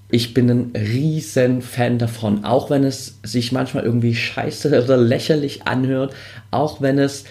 ich 0.08 0.32
bin 0.32 0.48
ein 0.48 0.72
riesen 0.76 1.60
Fan 1.60 1.98
davon, 1.98 2.44
auch 2.44 2.70
wenn 2.70 2.84
es 2.84 3.18
sich 3.24 3.50
manchmal 3.50 3.82
irgendwie 3.82 4.14
scheiße 4.14 4.68
oder 4.84 4.96
lächerlich 4.96 5.66
anhört, 5.66 6.14
auch 6.52 6.80
wenn 6.80 6.98
es 7.00 7.24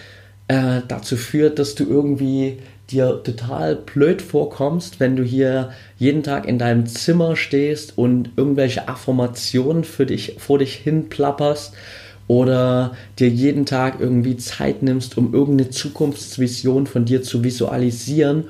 äh, 0.48 0.82
dazu 0.86 1.16
führt, 1.16 1.58
dass 1.58 1.74
du 1.74 1.84
irgendwie 1.84 2.58
dir 2.90 3.22
total 3.24 3.76
blöd 3.76 4.20
vorkommst, 4.20 5.00
wenn 5.00 5.16
du 5.16 5.22
hier 5.22 5.70
jeden 5.96 6.22
Tag 6.22 6.46
in 6.46 6.58
deinem 6.58 6.84
Zimmer 6.84 7.36
stehst 7.36 7.96
und 7.96 8.32
irgendwelche 8.36 8.88
Affirmationen 8.88 9.84
für 9.84 10.04
dich 10.04 10.36
vor 10.38 10.58
dich 10.58 10.74
hin 10.74 11.08
plapperst 11.08 11.72
oder 12.28 12.94
dir 13.18 13.30
jeden 13.30 13.64
Tag 13.64 13.98
irgendwie 13.98 14.36
Zeit 14.36 14.82
nimmst, 14.82 15.16
um 15.16 15.32
irgendeine 15.32 15.70
Zukunftsvision 15.70 16.86
von 16.86 17.06
dir 17.06 17.22
zu 17.22 17.42
visualisieren, 17.42 18.48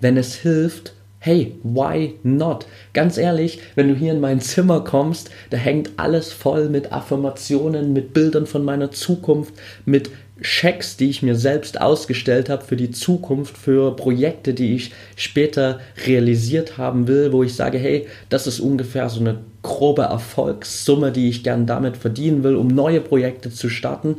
wenn 0.00 0.16
es 0.16 0.36
hilft, 0.36 0.92
hey, 1.26 1.56
why 1.64 2.14
not? 2.22 2.66
Ganz 2.92 3.18
ehrlich, 3.18 3.58
wenn 3.74 3.88
du 3.88 3.96
hier 3.96 4.12
in 4.12 4.20
mein 4.20 4.40
Zimmer 4.40 4.82
kommst, 4.84 5.30
da 5.50 5.56
hängt 5.56 5.90
alles 5.96 6.32
voll 6.32 6.68
mit 6.68 6.92
Affirmationen, 6.92 7.92
mit 7.92 8.14
Bildern 8.14 8.46
von 8.46 8.64
meiner 8.64 8.92
Zukunft, 8.92 9.52
mit 9.84 10.10
Schecks, 10.40 10.96
die 10.96 11.10
ich 11.10 11.22
mir 11.22 11.34
selbst 11.34 11.80
ausgestellt 11.80 12.48
habe 12.48 12.64
für 12.64 12.76
die 12.76 12.92
Zukunft, 12.92 13.58
für 13.58 13.96
Projekte, 13.96 14.54
die 14.54 14.76
ich 14.76 14.92
später 15.16 15.80
realisiert 16.06 16.78
haben 16.78 17.08
will, 17.08 17.32
wo 17.32 17.42
ich 17.42 17.56
sage, 17.56 17.78
hey, 17.78 18.06
das 18.28 18.46
ist 18.46 18.60
ungefähr 18.60 19.08
so 19.08 19.18
eine 19.18 19.38
grobe 19.62 20.02
Erfolgssumme, 20.02 21.10
die 21.10 21.28
ich 21.28 21.42
gern 21.42 21.66
damit 21.66 21.96
verdienen 21.96 22.44
will, 22.44 22.54
um 22.54 22.68
neue 22.68 23.00
Projekte 23.00 23.50
zu 23.50 23.68
starten. 23.68 24.18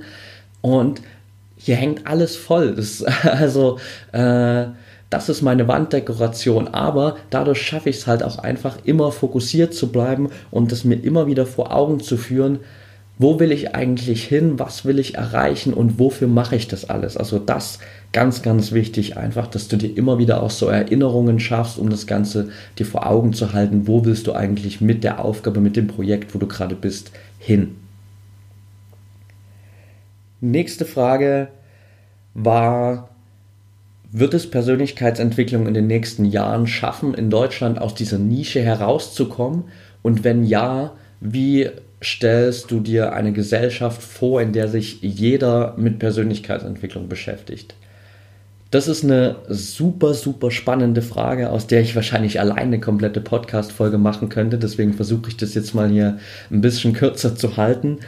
Und 0.59 0.99
hier 1.55 1.77
hängt 1.77 2.05
alles 2.05 2.35
voll. 2.35 2.75
Das, 2.75 3.01
also, 3.23 3.79
äh, 4.11 4.65
das 5.09 5.29
ist 5.29 5.41
meine 5.41 5.67
Wanddekoration, 5.67 6.67
aber 6.67 7.15
dadurch 7.29 7.61
schaffe 7.61 7.89
ich 7.89 7.97
es 7.97 8.07
halt 8.07 8.23
auch 8.23 8.39
einfach 8.39 8.77
immer 8.83 9.11
fokussiert 9.11 9.73
zu 9.73 9.91
bleiben 9.91 10.29
und 10.51 10.71
das 10.71 10.83
mir 10.83 10.95
immer 10.95 11.27
wieder 11.27 11.45
vor 11.45 11.73
Augen 11.73 11.99
zu 12.01 12.17
führen, 12.17 12.59
wo 13.19 13.39
will 13.39 13.51
ich 13.51 13.73
eigentlich 13.73 14.25
hin, 14.25 14.59
was 14.59 14.85
will 14.85 14.99
ich 14.99 15.15
erreichen 15.15 15.73
und 15.73 15.97
wofür 15.97 16.27
mache 16.27 16.55
ich 16.55 16.67
das 16.67 16.89
alles. 16.89 17.17
Also 17.17 17.39
das 17.39 17.79
ganz, 18.13 18.43
ganz 18.43 18.73
wichtig 18.73 19.17
einfach, 19.17 19.47
dass 19.47 19.67
du 19.67 19.77
dir 19.77 19.95
immer 19.97 20.19
wieder 20.19 20.43
auch 20.43 20.51
so 20.51 20.67
Erinnerungen 20.67 21.39
schaffst, 21.39 21.79
um 21.79 21.89
das 21.89 22.05
Ganze 22.05 22.49
dir 22.77 22.85
vor 22.85 23.07
Augen 23.07 23.33
zu 23.33 23.53
halten, 23.53 23.87
wo 23.87 24.05
willst 24.05 24.27
du 24.27 24.33
eigentlich 24.33 24.81
mit 24.81 25.03
der 25.03 25.23
Aufgabe, 25.23 25.61
mit 25.61 25.75
dem 25.75 25.87
Projekt, 25.87 26.35
wo 26.35 26.39
du 26.39 26.47
gerade 26.47 26.75
bist, 26.75 27.11
hin. 27.39 27.75
Nächste 30.39 30.85
Frage 30.85 31.47
war, 32.35 33.09
wird 34.11 34.33
es 34.33 34.49
Persönlichkeitsentwicklung 34.49 35.67
in 35.67 35.73
den 35.73 35.87
nächsten 35.87 36.25
Jahren 36.25 36.67
schaffen, 36.67 37.13
in 37.13 37.29
Deutschland 37.29 37.79
aus 37.79 37.93
dieser 37.93 38.17
Nische 38.17 38.61
herauszukommen? 38.61 39.65
Und 40.01 40.23
wenn 40.23 40.45
ja, 40.45 40.93
wie 41.19 41.69
stellst 42.03 42.71
du 42.71 42.79
dir 42.79 43.13
eine 43.13 43.33
Gesellschaft 43.33 44.01
vor, 44.01 44.41
in 44.41 44.53
der 44.53 44.67
sich 44.67 45.01
jeder 45.01 45.73
mit 45.77 45.99
Persönlichkeitsentwicklung 45.99 47.09
beschäftigt? 47.09 47.75
Das 48.69 48.89
ist 48.89 49.03
eine 49.03 49.37
super, 49.47 50.13
super 50.13 50.51
spannende 50.51 51.01
Frage, 51.01 51.49
aus 51.49 51.67
der 51.67 51.81
ich 51.81 51.95
wahrscheinlich 51.95 52.39
alleine 52.39 52.61
eine 52.61 52.79
komplette 52.81 53.21
Podcast-Folge 53.21 53.97
machen 53.97 54.27
könnte. 54.27 54.57
Deswegen 54.57 54.93
versuche 54.93 55.29
ich 55.29 55.37
das 55.37 55.53
jetzt 55.53 55.73
mal 55.73 55.89
hier 55.89 56.19
ein 56.51 56.59
bisschen 56.59 56.91
kürzer 56.91 57.35
zu 57.35 57.55
halten. 57.55 57.99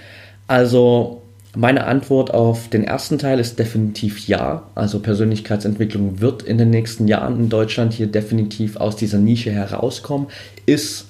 Also, 0.47 1.21
meine 1.55 1.85
Antwort 1.85 2.31
auf 2.33 2.69
den 2.69 2.83
ersten 2.83 3.17
Teil 3.17 3.39
ist 3.39 3.57
definitiv 3.57 4.27
ja. 4.27 4.63
Also 4.75 4.99
Persönlichkeitsentwicklung 4.99 6.21
wird 6.21 6.43
in 6.43 6.57
den 6.57 6.69
nächsten 6.69 7.07
Jahren 7.07 7.39
in 7.39 7.49
Deutschland 7.49 7.93
hier 7.93 8.07
definitiv 8.07 8.77
aus 8.77 8.95
dieser 8.95 9.17
Nische 9.17 9.51
herauskommen. 9.51 10.27
Ist 10.65 11.07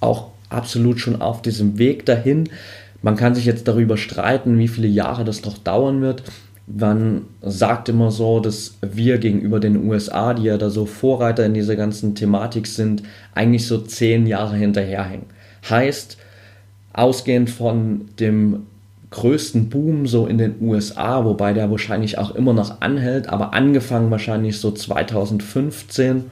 auch 0.00 0.28
absolut 0.50 1.00
schon 1.00 1.22
auf 1.22 1.40
diesem 1.40 1.78
Weg 1.78 2.04
dahin. 2.04 2.50
Man 3.02 3.16
kann 3.16 3.34
sich 3.34 3.46
jetzt 3.46 3.68
darüber 3.68 3.96
streiten, 3.96 4.58
wie 4.58 4.68
viele 4.68 4.88
Jahre 4.88 5.24
das 5.24 5.44
noch 5.44 5.56
dauern 5.56 6.02
wird. 6.02 6.24
man 6.66 7.22
sagt 7.40 7.88
immer 7.88 8.10
so, 8.10 8.38
dass 8.38 8.74
wir 8.82 9.18
gegenüber 9.18 9.60
den 9.60 9.88
USA, 9.88 10.34
die 10.34 10.44
ja 10.44 10.58
da 10.58 10.68
so 10.68 10.84
Vorreiter 10.84 11.44
in 11.46 11.54
dieser 11.54 11.74
ganzen 11.74 12.14
Thematik 12.14 12.66
sind, 12.66 13.02
eigentlich 13.34 13.66
so 13.66 13.78
zehn 13.78 14.26
Jahre 14.26 14.56
hinterherhängen. 14.56 15.26
Heißt, 15.68 16.18
ausgehend 16.92 17.50
von 17.50 18.08
dem 18.20 18.66
größten 19.10 19.68
Boom 19.68 20.06
so 20.06 20.26
in 20.26 20.38
den 20.38 20.56
USA, 20.60 21.24
wobei 21.24 21.52
der 21.52 21.70
wahrscheinlich 21.70 22.18
auch 22.18 22.34
immer 22.34 22.52
noch 22.52 22.80
anhält, 22.80 23.28
aber 23.28 23.52
angefangen 23.54 24.10
wahrscheinlich 24.10 24.58
so 24.60 24.70
2015, 24.70 26.30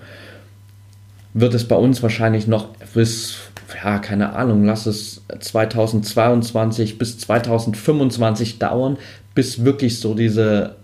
wird 1.35 1.55
es 1.55 1.67
bei 1.67 1.77
uns 1.77 2.03
wahrscheinlich 2.03 2.47
noch 2.47 2.69
bis, 2.95 3.39
ja, 3.83 3.99
keine 3.99 4.35
Ahnung, 4.35 4.65
lass 4.65 4.87
es 4.87 5.23
2022 5.39 6.99
bis 6.99 7.19
2025 7.19 8.59
dauern, 8.59 8.97
bis 9.35 9.65
wirklich 9.65 10.01
so 10.01 10.15
diese 10.15 10.77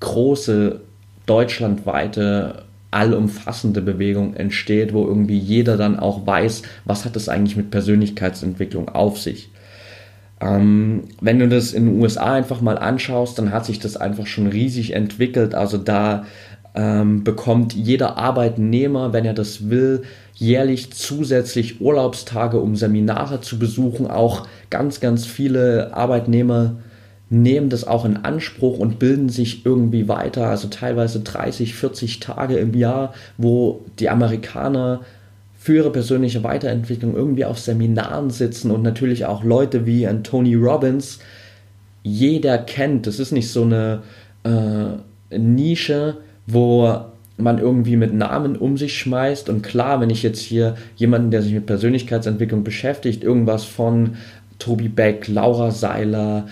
große 0.00 0.80
deutschlandweite 1.26 2.64
allumfassende 2.90 3.80
Bewegung 3.80 4.34
entsteht, 4.34 4.92
wo 4.92 5.06
irgendwie 5.06 5.38
jeder 5.38 5.76
dann 5.76 5.98
auch 5.98 6.26
weiß, 6.26 6.62
was 6.84 7.04
hat 7.04 7.16
es 7.16 7.28
eigentlich 7.28 7.56
mit 7.56 7.70
Persönlichkeitsentwicklung 7.70 8.88
auf 8.88 9.18
sich. 9.18 9.51
Ähm, 10.42 11.04
wenn 11.20 11.38
du 11.38 11.48
das 11.48 11.72
in 11.72 11.86
den 11.86 12.02
USA 12.02 12.34
einfach 12.34 12.60
mal 12.60 12.76
anschaust, 12.76 13.38
dann 13.38 13.52
hat 13.52 13.64
sich 13.64 13.78
das 13.78 13.96
einfach 13.96 14.26
schon 14.26 14.48
riesig 14.48 14.92
entwickelt. 14.92 15.54
Also 15.54 15.78
da 15.78 16.24
ähm, 16.74 17.22
bekommt 17.22 17.74
jeder 17.74 18.16
Arbeitnehmer, 18.16 19.12
wenn 19.12 19.24
er 19.24 19.34
das 19.34 19.70
will, 19.70 20.02
jährlich 20.34 20.92
zusätzlich 20.92 21.80
Urlaubstage, 21.80 22.58
um 22.58 22.74
Seminare 22.74 23.40
zu 23.40 23.58
besuchen. 23.58 24.10
Auch 24.10 24.48
ganz, 24.70 24.98
ganz 25.00 25.26
viele 25.26 25.94
Arbeitnehmer 25.94 26.76
nehmen 27.30 27.70
das 27.70 27.86
auch 27.86 28.04
in 28.04 28.18
Anspruch 28.18 28.78
und 28.78 28.98
bilden 28.98 29.28
sich 29.28 29.64
irgendwie 29.64 30.08
weiter. 30.08 30.48
Also 30.48 30.68
teilweise 30.68 31.20
30, 31.20 31.74
40 31.74 32.20
Tage 32.20 32.56
im 32.56 32.74
Jahr, 32.74 33.14
wo 33.38 33.84
die 33.98 34.10
Amerikaner 34.10 35.00
für 35.62 35.76
ihre 35.76 35.92
persönliche 35.92 36.42
Weiterentwicklung 36.42 37.14
irgendwie 37.14 37.44
auf 37.44 37.56
Seminaren 37.56 38.30
sitzen 38.30 38.72
und 38.72 38.82
natürlich 38.82 39.26
auch 39.26 39.44
Leute 39.44 39.86
wie 39.86 40.08
ein 40.08 40.24
Tony 40.24 40.56
Robbins 40.56 41.20
jeder 42.02 42.58
kennt. 42.58 43.06
Das 43.06 43.20
ist 43.20 43.30
nicht 43.30 43.48
so 43.48 43.62
eine 43.62 44.02
äh, 44.42 45.38
Nische, 45.38 46.16
wo 46.48 47.02
man 47.36 47.60
irgendwie 47.60 47.94
mit 47.94 48.12
Namen 48.12 48.56
um 48.56 48.76
sich 48.76 48.98
schmeißt. 48.98 49.48
Und 49.50 49.62
klar, 49.62 50.00
wenn 50.00 50.10
ich 50.10 50.24
jetzt 50.24 50.40
hier 50.40 50.74
jemanden, 50.96 51.30
der 51.30 51.42
sich 51.42 51.52
mit 51.52 51.66
Persönlichkeitsentwicklung 51.66 52.64
beschäftigt, 52.64 53.22
irgendwas 53.22 53.62
von 53.62 54.16
Tobi 54.58 54.88
Beck, 54.88 55.28
Laura 55.28 55.70
Seiler, 55.70 56.48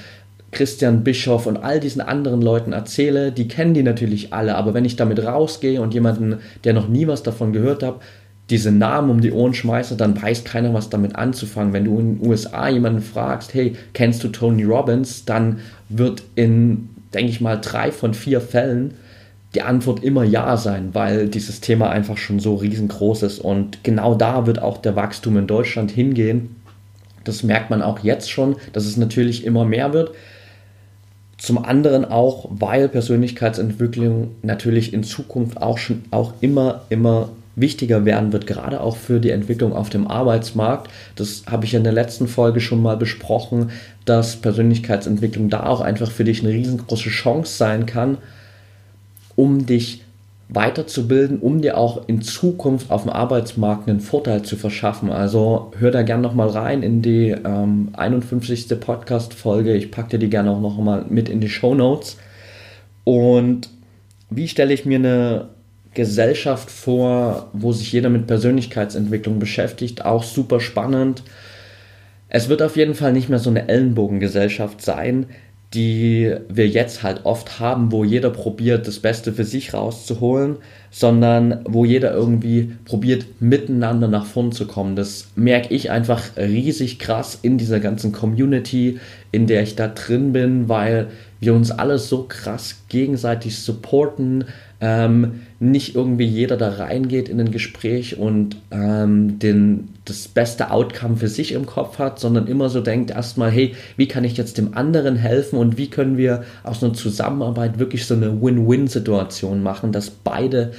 Christian 0.53 1.03
Bischoff 1.03 1.47
und 1.47 1.57
all 1.57 1.81
diesen 1.81 2.01
anderen 2.01 2.43
Leuten 2.43 2.73
erzähle, 2.73 3.33
die 3.33 3.49
kennen 3.49 3.75
die 3.75 3.83
natürlich 3.83 4.33
alle. 4.33 4.55
Aber 4.55 4.73
wenn 4.73 4.85
ich 4.85 4.95
damit 4.95 5.19
rausgehe 5.25 5.83
und 5.83 5.95
jemanden, 5.95 6.39
der 6.63 6.75
noch 6.75 6.87
nie 6.87 7.09
was 7.09 7.25
davon 7.25 7.53
gehört 7.53 7.83
hat, 7.83 8.01
diese 8.51 8.73
Namen 8.73 9.11
um 9.11 9.21
die 9.21 9.33
Ohren 9.33 9.55
schmeiße, 9.55 9.97
dann 9.97 10.21
weiß 10.21 10.45
keiner, 10.45 10.75
was 10.75 10.91
damit 10.91 11.17
anzufangen. 11.17 11.73
Wenn 11.73 11.85
du 11.85 11.99
in 11.99 12.19
den 12.19 12.29
USA 12.29 12.69
jemanden 12.69 13.03
fragst, 13.03 13.55
hey, 13.55 13.77
kennst 13.93 14.23
du 14.25 14.29
Tony 14.29 14.65
Robbins, 14.65 15.25
dann 15.25 15.61
wird 15.89 16.23
in, 16.35 16.91
denke 17.15 17.31
ich 17.31 17.41
mal, 17.41 17.57
drei 17.61 17.93
von 17.93 18.15
vier 18.15 18.41
Fällen 18.41 18.95
die 19.55 19.63
Antwort 19.63 20.05
immer 20.05 20.23
ja 20.23 20.57
sein, 20.57 20.91
weil 20.93 21.29
dieses 21.29 21.61
Thema 21.61 21.91
einfach 21.91 22.17
schon 22.17 22.39
so 22.39 22.55
riesengroß 22.57 23.25
ist. 23.25 23.41
Und 23.41 23.83
genau 23.83 24.15
da 24.15 24.47
wird 24.47 24.63
auch 24.63 24.79
der 24.79 24.95
Wachstum 24.97 25.37
in 25.37 25.47
Deutschland 25.47 25.91
hingehen. 25.91 26.57
Das 27.25 27.43
merkt 27.43 27.71
man 27.71 27.83
auch 27.83 27.99
jetzt 28.01 28.31
schon, 28.31 28.57
dass 28.73 28.87
es 28.87 28.97
natürlich 28.97 29.45
immer 29.45 29.65
mehr 29.65 29.93
wird. 29.93 30.13
Zum 31.37 31.65
anderen 31.65 32.05
auch, 32.05 32.49
weil 32.51 32.89
Persönlichkeitsentwicklung 32.89 34.37
natürlich 34.43 34.93
in 34.93 35.03
Zukunft 35.03 35.61
auch 35.61 35.79
schon 35.79 36.03
auch 36.11 36.35
immer, 36.41 36.83
immer 36.91 37.31
wichtiger 37.61 38.05
werden 38.05 38.33
wird, 38.33 38.47
gerade 38.47 38.81
auch 38.81 38.97
für 38.97 39.21
die 39.21 39.31
Entwicklung 39.31 39.73
auf 39.73 39.91
dem 39.91 40.07
Arbeitsmarkt. 40.07 40.91
Das 41.17 41.45
habe 41.51 41.65
ich 41.65 41.75
in 41.75 41.85
der 41.85 41.93
letzten 41.93 42.29
Folge 42.29 42.61
schon 42.61 42.83
mal 42.83 42.97
besprochen, 42.97 43.71
dass 44.05 44.37
Persönlichkeitsentwicklung 44.37 45.51
da 45.51 45.67
auch 45.67 45.81
einfach 45.81 46.11
für 46.11 46.25
dich 46.25 46.43
eine 46.43 46.53
riesengroße 46.53 47.11
Chance 47.11 47.57
sein 47.57 47.87
kann, 47.87 48.19
um 49.37 49.67
dich 49.67 50.03
weiterzubilden, 50.53 51.39
um 51.39 51.63
dir 51.63 51.79
auch 51.79 52.09
in 52.09 52.23
Zukunft 52.23 52.91
auf 52.91 53.03
dem 53.03 53.13
Arbeitsmarkt 53.13 53.89
einen 53.89 54.01
Vorteil 54.01 54.43
zu 54.43 54.57
verschaffen. 54.57 55.11
Also 55.11 55.71
hör 55.79 55.91
da 55.91 56.03
gerne 56.03 56.23
nochmal 56.23 56.49
rein 56.49 56.83
in 56.83 57.03
die 57.03 57.31
ähm, 57.31 57.91
51. 57.93 58.69
Podcast-Folge. 58.81 59.75
Ich 59.75 59.91
packe 59.91 60.11
dir 60.11 60.19
die 60.19 60.31
gerne 60.31 60.51
auch 60.51 60.61
nochmal 60.61 61.05
mit 61.09 61.29
in 61.29 61.41
die 61.41 61.49
Show 61.49 61.75
Notes. 61.75 62.17
Und 63.05 63.69
wie 64.29 64.49
stelle 64.49 64.75
ich 64.75 64.85
mir 64.85 64.99
eine 64.99 65.49
Gesellschaft 65.95 66.71
vor, 66.71 67.51
wo 67.53 67.73
sich 67.73 67.93
jeder 67.93 68.11
mit 68.11 68.27
Persönlichkeitsentwicklung 68.27 69.39
beschäftigt. 69.39 70.05
Auch 70.05 70.23
super 70.23 70.61
spannend. 70.61 71.23
Es 72.29 72.49
wird 72.49 72.63
auf 72.63 72.77
jeden 72.77 72.95
Fall 72.95 73.13
nicht 73.13 73.29
mehr 73.29 73.41
so 73.41 73.51
eine 73.51 73.69
Ellenbogengesellschaft 73.69 74.81
sein, 74.83 75.27
die 75.75 76.35
wir 76.49 76.67
jetzt 76.67 77.05
halt 77.05 77.21
oft 77.25 77.61
haben, 77.61 77.93
wo 77.93 78.03
jeder 78.03 78.31
probiert, 78.31 78.89
das 78.89 78.99
Beste 78.99 79.33
für 79.33 79.45
sich 79.45 79.73
rauszuholen, 79.73 80.57
sondern 80.91 81.61
wo 81.65 81.85
jeder 81.85 82.13
irgendwie 82.13 82.73
probiert, 82.85 83.27
miteinander 83.41 84.09
nach 84.09 84.27
vorn 84.27 84.51
zu 84.51 84.67
kommen. 84.67 84.97
Das 84.97 85.29
merke 85.37 85.73
ich 85.73 85.91
einfach 85.91 86.37
riesig 86.37 86.99
krass 86.99 87.39
in 87.43 87.57
dieser 87.57 87.79
ganzen 87.79 88.11
Community, 88.11 88.99
in 89.31 89.47
der 89.47 89.63
ich 89.63 89.77
da 89.77 89.87
drin 89.87 90.33
bin, 90.33 90.69
weil 90.69 91.09
wir 91.39 91.55
uns 91.55 91.71
alle 91.71 91.99
so 91.99 92.25
krass 92.25 92.83
gegenseitig 92.89 93.59
supporten, 93.59 94.47
ähm, 94.81 95.43
nicht 95.59 95.95
irgendwie 95.95 96.25
jeder 96.25 96.57
da 96.57 96.71
reingeht 96.71 97.29
in 97.29 97.39
ein 97.39 97.51
Gespräch 97.51 98.19
und 98.19 98.57
ähm, 98.71 99.39
den, 99.39 99.91
das 100.07 100.27
beste 100.27 100.71
Outcome 100.71 101.17
für 101.17 101.29
sich 101.29 101.53
im 101.53 101.67
Kopf 101.67 101.99
hat, 101.99 102.19
sondern 102.19 102.47
immer 102.47 102.71
so 102.71 102.81
denkt 102.81 103.11
erstmal, 103.11 103.51
hey, 103.51 103.75
wie 103.97 104.09
kann 104.09 104.25
ich 104.25 104.39
jetzt 104.39 104.57
dem 104.57 104.75
anderen 104.75 105.17
helfen 105.17 105.59
und 105.59 105.77
wie 105.77 105.91
können 105.91 106.17
wir 106.17 106.45
aus 106.63 106.83
einer 106.83 106.95
Zusammenarbeit 106.95 107.79
wirklich 107.79 108.07
so 108.07 108.15
eine 108.15 108.41
Win-Win-Situation 108.41 109.63
machen, 109.63 109.93
dass 109.93 110.09
beide 110.09 110.73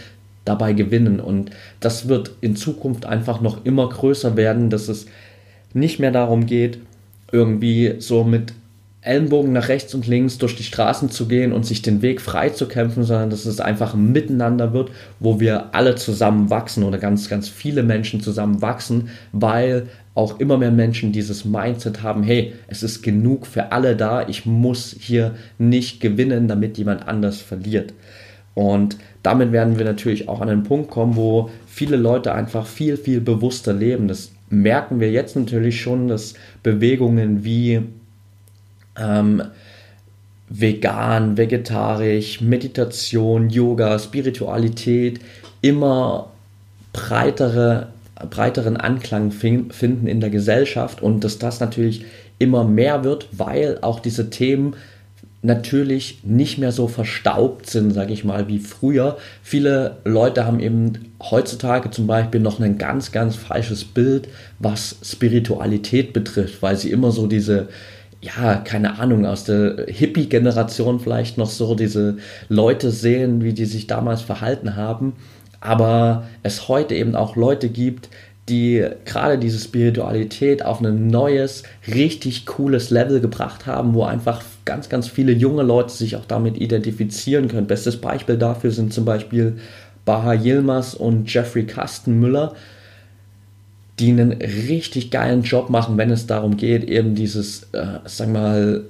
dabei 0.46 0.74
gewinnen. 0.74 1.20
Und 1.20 1.52
das 1.80 2.08
wird 2.08 2.32
in 2.42 2.56
Zukunft 2.56 3.06
einfach 3.06 3.42
noch 3.42 3.66
immer 3.66 3.88
größer 3.88 4.36
werden, 4.36 4.72
dass 4.72 4.88
es 4.88 5.06
nicht 5.74 6.00
mehr 6.00 6.12
darum 6.12 6.48
geht, 6.48 6.80
irgendwie 7.32 7.96
so 8.00 8.24
mit 8.24 8.54
Ellenbogen 9.04 9.52
nach 9.52 9.68
rechts 9.68 9.96
und 9.96 10.06
links 10.06 10.38
durch 10.38 10.56
die 10.56 10.64
Straßen 10.64 11.10
zu 11.10 11.28
gehen 11.28 11.54
und 11.54 11.66
sich 11.66 11.82
den 11.82 12.04
Weg 12.04 12.22
frei 12.22 12.50
zu 12.50 12.68
kämpfen, 12.68 13.04
sondern 13.04 13.32
dass 13.32 13.46
es 13.46 13.60
einfach 13.60 13.96
ein 13.96 14.12
Miteinander 14.12 14.74
wird, 14.74 14.92
wo 15.20 15.40
wir 15.40 15.74
alle 15.74 15.96
zusammen 15.96 16.52
wachsen 16.52 16.84
oder 16.84 17.00
ganz, 17.00 17.28
ganz 17.28 17.50
viele 17.50 17.82
Menschen 17.82 18.22
zusammen 18.22 18.62
wachsen, 18.62 19.10
weil 19.32 19.88
auch 20.14 20.40
immer 20.40 20.58
mehr 20.58 20.72
Menschen 20.72 21.12
dieses 21.12 21.46
Mindset 21.46 22.04
haben, 22.04 22.22
hey, 22.22 22.54
es 22.68 22.84
ist 22.84 23.02
genug 23.02 23.48
für 23.48 23.72
alle 23.72 23.96
da, 23.96 24.28
ich 24.28 24.46
muss 24.46 24.96
hier 25.00 25.34
nicht 25.58 26.00
gewinnen, 26.00 26.48
damit 26.48 26.78
jemand 26.78 27.08
anders 27.08 27.42
verliert. 27.42 27.94
Und 28.54 28.98
damit 29.24 29.52
werden 29.52 29.80
wir 29.80 29.86
natürlich 29.86 30.28
auch 30.28 30.42
an 30.42 30.50
den 30.50 30.64
Punkt 30.64 30.92
kommen, 30.92 31.16
wo 31.16 31.50
viele 31.66 31.96
Leute 31.96 32.34
einfach 32.34 32.68
viel, 32.68 32.98
viel 32.98 33.22
bewusster 33.22 33.74
leben. 33.74 34.08
Das 34.08 34.32
merken 34.50 35.00
wir 35.00 35.10
jetzt 35.10 35.36
natürlich 35.36 35.82
schon, 35.82 36.08
dass 36.08 36.34
Bewegungen 36.62 37.44
wie 37.44 37.82
ähm, 38.98 39.44
vegan, 40.50 41.38
vegetarisch, 41.38 42.42
Meditation, 42.42 43.50
Yoga, 43.50 43.98
Spiritualität 44.00 45.20
immer 45.62 46.32
breitere, 46.94 47.88
breiteren 48.30 48.78
Anklang 48.78 49.32
finden 49.32 50.08
in 50.08 50.20
der 50.20 50.30
Gesellschaft 50.30 51.02
und 51.02 51.24
dass 51.24 51.40
das 51.40 51.60
natürlich 51.60 52.06
immer 52.38 52.64
mehr 52.64 53.04
wird, 53.04 53.28
weil 53.32 53.80
auch 53.82 54.00
diese 54.00 54.30
Themen 54.30 54.76
natürlich 55.44 56.20
nicht 56.24 56.60
mehr 56.60 56.72
so 56.72 56.88
verstaubt 56.88 57.68
sind, 57.68 57.92
sage 57.94 58.14
ich 58.14 58.24
mal, 58.24 58.48
wie 58.48 58.60
früher. 58.60 59.18
Viele 59.42 59.98
Leute 60.04 60.46
haben 60.46 60.60
eben 60.60 61.14
heutzutage 61.22 61.90
zum 61.90 62.06
Beispiel 62.06 62.40
noch 62.40 62.60
ein 62.60 62.78
ganz, 62.78 63.12
ganz 63.12 63.36
falsches 63.36 63.84
Bild, 63.84 64.28
was 64.60 64.98
Spiritualität 65.04 66.14
betrifft, 66.14 66.62
weil 66.62 66.76
sie 66.78 66.92
immer 66.92 67.12
so 67.12 67.26
diese 67.26 67.70
ja, 68.22 68.56
keine 68.56 69.00
Ahnung, 69.00 69.26
aus 69.26 69.44
der 69.44 69.86
Hippie-Generation 69.88 71.00
vielleicht 71.00 71.38
noch 71.38 71.50
so 71.50 71.74
diese 71.76 72.18
Leute 72.50 72.92
sehen, 72.92 73.44
wie 73.44 73.54
die 73.54 73.66
sich 73.66 73.88
damals 73.88 74.22
verhalten 74.22 74.76
haben, 74.76 75.14
aber 75.60 76.28
es 76.44 76.68
heute 76.68 76.96
eben 76.96 77.16
auch 77.16 77.36
Leute 77.36 77.70
gibt, 77.70 78.10
die 78.50 78.86
gerade 79.06 79.38
diese 79.38 79.60
Spiritualität 79.60 80.66
auf 80.66 80.82
ein 80.82 81.08
neues, 81.08 81.64
richtig 81.88 82.46
cooles 82.46 82.90
Level 82.90 83.22
gebracht 83.22 83.66
haben, 83.66 83.94
wo 83.94 84.04
einfach 84.04 84.42
ganz, 84.66 84.90
ganz 84.90 85.08
viele 85.08 85.32
junge 85.32 85.64
Leute 85.64 85.92
sich 85.94 86.16
auch 86.16 86.26
damit 86.26 86.58
identifizieren 86.58 87.48
können. 87.48 87.68
Bestes 87.68 88.02
Beispiel 88.02 88.38
dafür 88.38 88.72
sind 88.72 88.94
zum 88.94 89.06
Beispiel 89.06 89.58
Baha 90.06 90.34
Yilmaz 90.34 90.94
und 90.96 91.32
Jeffrey 91.32 91.66
Kastenmüller, 91.66 92.54
die 94.02 94.10
einen 94.10 94.32
richtig 94.32 95.12
geilen 95.12 95.44
Job 95.44 95.70
machen, 95.70 95.98
wenn 95.98 96.10
es 96.10 96.28
darum 96.28 96.58
geht, 96.58 96.84
eben 96.84 97.16
dieses, 97.16 97.64
äh, 97.74 98.00
sag 98.06 98.30
mal, 98.30 98.84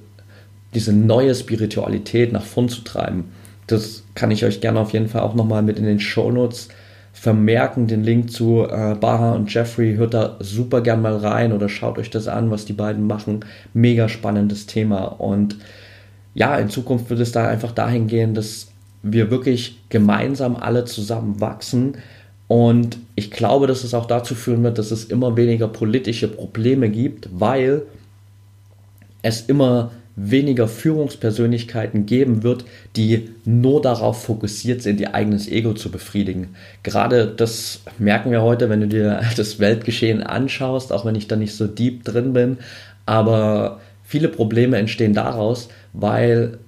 diese 0.74 0.92
neue 0.92 1.34
Spiritualität 1.34 2.32
nach 2.32 2.44
vorn 2.44 2.68
zu 2.68 2.82
treiben. 2.82 3.24
Das 3.66 4.02
kann 4.14 4.30
ich 4.30 4.44
euch 4.44 4.60
gerne 4.60 4.80
auf 4.80 4.92
jeden 4.92 5.08
Fall 5.08 5.22
auch 5.22 5.34
nochmal 5.34 5.62
mit 5.62 5.78
in 5.78 5.84
den 5.84 6.00
Shownotes 6.00 6.68
vermerken. 7.12 7.86
Den 7.86 8.02
Link 8.02 8.32
zu 8.32 8.64
äh, 8.64 8.94
Baha 8.98 9.32
und 9.32 9.52
Jeffrey 9.52 9.94
hört 9.96 10.14
da 10.14 10.36
super 10.40 10.80
gern 10.80 11.02
mal 11.02 11.16
rein 11.16 11.52
oder 11.52 11.68
schaut 11.68 11.98
euch 11.98 12.10
das 12.10 12.26
an, 12.26 12.50
was 12.50 12.64
die 12.64 12.72
beiden 12.72 13.06
machen. 13.06 13.44
Mega 13.74 14.08
spannendes 14.08 14.66
Thema. 14.66 15.04
Und 15.04 15.56
ja, 16.34 16.56
in 16.56 16.70
Zukunft 16.70 17.10
wird 17.10 17.20
es 17.20 17.32
da 17.32 17.46
einfach 17.46 17.72
dahin 17.72 18.06
gehen, 18.06 18.34
dass 18.34 18.68
wir 19.02 19.30
wirklich 19.30 19.78
gemeinsam 19.88 20.56
alle 20.56 20.84
zusammen 20.84 21.40
wachsen. 21.40 21.98
Und 22.52 22.98
ich 23.14 23.30
glaube, 23.30 23.66
dass 23.66 23.82
es 23.82 23.94
auch 23.94 24.04
dazu 24.04 24.34
führen 24.34 24.62
wird, 24.62 24.76
dass 24.76 24.90
es 24.90 25.06
immer 25.06 25.38
weniger 25.38 25.68
politische 25.68 26.28
Probleme 26.28 26.90
gibt, 26.90 27.30
weil 27.32 27.84
es 29.22 29.40
immer 29.40 29.90
weniger 30.16 30.68
Führungspersönlichkeiten 30.68 32.04
geben 32.04 32.42
wird, 32.42 32.66
die 32.94 33.30
nur 33.46 33.80
darauf 33.80 34.24
fokussiert 34.24 34.82
sind, 34.82 35.00
ihr 35.00 35.14
eigenes 35.14 35.48
Ego 35.48 35.72
zu 35.72 35.90
befriedigen. 35.90 36.48
Gerade 36.82 37.26
das 37.26 37.80
merken 37.96 38.30
wir 38.30 38.42
heute, 38.42 38.68
wenn 38.68 38.82
du 38.82 38.88
dir 38.88 39.22
das 39.38 39.58
Weltgeschehen 39.58 40.22
anschaust, 40.22 40.92
auch 40.92 41.06
wenn 41.06 41.14
ich 41.14 41.28
da 41.28 41.36
nicht 41.36 41.54
so 41.54 41.66
deep 41.66 42.04
drin 42.04 42.34
bin, 42.34 42.58
aber 43.06 43.80
viele 44.04 44.28
Probleme 44.28 44.76
entstehen 44.76 45.14
daraus, 45.14 45.70
weil 45.94 46.58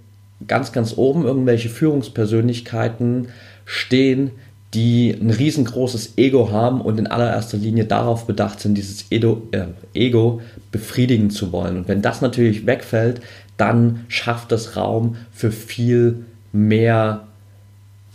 ganz, 0.48 0.72
ganz 0.72 0.96
oben 0.96 1.26
irgendwelche 1.26 1.68
Führungspersönlichkeiten 1.68 3.28
stehen, 3.66 4.30
die 4.74 5.16
ein 5.18 5.30
riesengroßes 5.30 6.14
Ego 6.16 6.50
haben 6.50 6.80
und 6.80 6.98
in 6.98 7.06
allererster 7.06 7.56
Linie 7.56 7.84
darauf 7.84 8.26
bedacht 8.26 8.60
sind, 8.60 8.74
dieses 8.74 9.10
Ego, 9.10 9.42
äh, 9.52 9.66
Ego 9.94 10.40
befriedigen 10.72 11.30
zu 11.30 11.52
wollen. 11.52 11.76
Und 11.76 11.88
wenn 11.88 12.02
das 12.02 12.20
natürlich 12.20 12.66
wegfällt, 12.66 13.20
dann 13.56 14.04
schafft 14.08 14.50
das 14.50 14.76
Raum 14.76 15.16
für 15.32 15.52
viel 15.52 16.24
mehr 16.52 17.26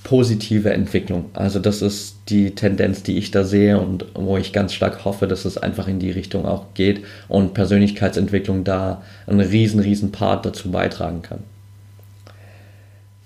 positive 0.03 0.71
Entwicklung. 0.71 1.25
Also 1.33 1.59
das 1.59 1.81
ist 1.81 2.15
die 2.29 2.51
Tendenz, 2.51 3.03
die 3.03 3.17
ich 3.17 3.31
da 3.31 3.43
sehe 3.43 3.79
und 3.79 4.05
wo 4.13 4.37
ich 4.37 4.53
ganz 4.53 4.73
stark 4.73 5.05
hoffe, 5.05 5.27
dass 5.27 5.45
es 5.45 5.57
einfach 5.57 5.87
in 5.87 5.99
die 5.99 6.11
Richtung 6.11 6.45
auch 6.45 6.73
geht 6.73 7.03
und 7.27 7.53
Persönlichkeitsentwicklung 7.53 8.63
da 8.63 9.01
einen 9.27 9.41
riesen, 9.41 9.79
riesen 9.79 10.11
Part 10.11 10.45
dazu 10.45 10.71
beitragen 10.71 11.21
kann. 11.21 11.39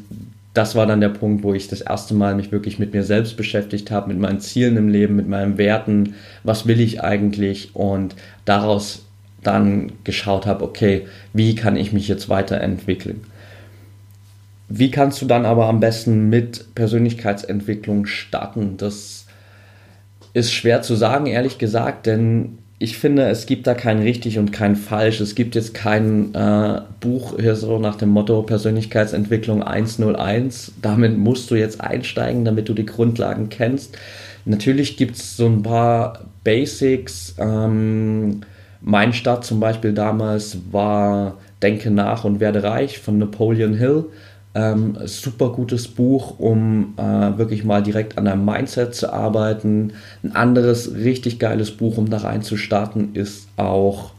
das 0.54 0.74
war 0.74 0.86
dann 0.86 1.00
der 1.00 1.10
Punkt, 1.10 1.44
wo 1.44 1.54
ich 1.54 1.68
das 1.68 1.80
erste 1.80 2.14
Mal 2.14 2.34
mich 2.34 2.50
wirklich 2.50 2.80
mit 2.80 2.92
mir 2.92 3.04
selbst 3.04 3.36
beschäftigt 3.36 3.92
habe, 3.92 4.08
mit 4.08 4.18
meinen 4.18 4.40
Zielen 4.40 4.76
im 4.76 4.88
Leben, 4.88 5.14
mit 5.14 5.28
meinen 5.28 5.56
Werten, 5.56 6.14
was 6.42 6.66
will 6.66 6.80
ich 6.80 7.02
eigentlich 7.04 7.76
und 7.76 8.16
daraus 8.44 9.04
dann 9.44 9.92
geschaut 10.02 10.46
habe, 10.46 10.64
okay, 10.64 11.06
wie 11.32 11.54
kann 11.54 11.76
ich 11.76 11.92
mich 11.92 12.08
jetzt 12.08 12.28
weiterentwickeln? 12.28 13.20
Wie 14.68 14.90
kannst 14.90 15.22
du 15.22 15.26
dann 15.26 15.46
aber 15.46 15.66
am 15.66 15.78
besten 15.78 16.28
mit 16.28 16.74
Persönlichkeitsentwicklung 16.74 18.06
starten? 18.06 18.76
Das 18.78 19.27
ist 20.32 20.52
schwer 20.52 20.82
zu 20.82 20.94
sagen, 20.94 21.26
ehrlich 21.26 21.58
gesagt, 21.58 22.06
denn 22.06 22.58
ich 22.80 22.96
finde, 22.96 23.28
es 23.28 23.46
gibt 23.46 23.66
da 23.66 23.74
kein 23.74 23.98
richtig 23.98 24.38
und 24.38 24.52
kein 24.52 24.76
falsch. 24.76 25.20
Es 25.20 25.34
gibt 25.34 25.56
jetzt 25.56 25.74
kein 25.74 26.32
äh, 26.34 26.80
Buch 27.00 27.34
hier 27.38 27.56
so 27.56 27.78
nach 27.80 27.96
dem 27.96 28.10
Motto 28.10 28.42
Persönlichkeitsentwicklung 28.42 29.64
101. 29.64 30.72
Damit 30.80 31.18
musst 31.18 31.50
du 31.50 31.56
jetzt 31.56 31.80
einsteigen, 31.80 32.44
damit 32.44 32.68
du 32.68 32.74
die 32.74 32.86
Grundlagen 32.86 33.48
kennst. 33.48 33.98
Natürlich 34.44 34.96
gibt 34.96 35.16
es 35.16 35.36
so 35.36 35.46
ein 35.46 35.62
paar 35.62 36.26
Basics. 36.44 37.34
Ähm, 37.38 38.42
mein 38.80 39.12
Start 39.12 39.44
zum 39.44 39.58
Beispiel 39.58 39.92
damals 39.92 40.58
war 40.70 41.38
Denke 41.62 41.90
nach 41.90 42.22
und 42.22 42.38
werde 42.38 42.62
reich 42.62 43.00
von 43.00 43.18
Napoleon 43.18 43.74
Hill. 43.74 44.04
Ähm, 44.58 44.96
super 45.04 45.50
gutes 45.50 45.86
Buch, 45.86 46.40
um 46.40 46.94
äh, 46.96 47.38
wirklich 47.38 47.62
mal 47.62 47.80
direkt 47.80 48.18
an 48.18 48.24
deinem 48.24 48.44
Mindset 48.44 48.92
zu 48.92 49.12
arbeiten. 49.12 49.92
Ein 50.24 50.34
anderes 50.34 50.94
richtig 50.96 51.38
geiles 51.38 51.70
Buch, 51.70 51.96
um 51.96 52.10
da 52.10 52.16
reinzustarten, 52.16 53.14
ist 53.14 53.46
auch 53.56 54.10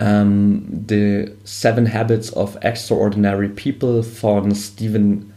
ähm, 0.00 0.84
The 0.88 1.32
Seven 1.44 1.92
Habits 1.92 2.34
of 2.34 2.56
Extraordinary 2.62 3.48
People 3.48 4.02
von 4.02 4.54
Stephen 4.54 5.32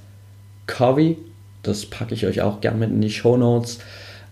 Covey. 0.68 1.18
Das 1.62 1.86
packe 1.86 2.14
ich 2.14 2.26
euch 2.26 2.40
auch 2.40 2.62
gerne 2.62 2.78
mit 2.78 2.92
in 2.92 3.02
die 3.02 3.10
Show 3.10 3.36
Notes. 3.36 3.80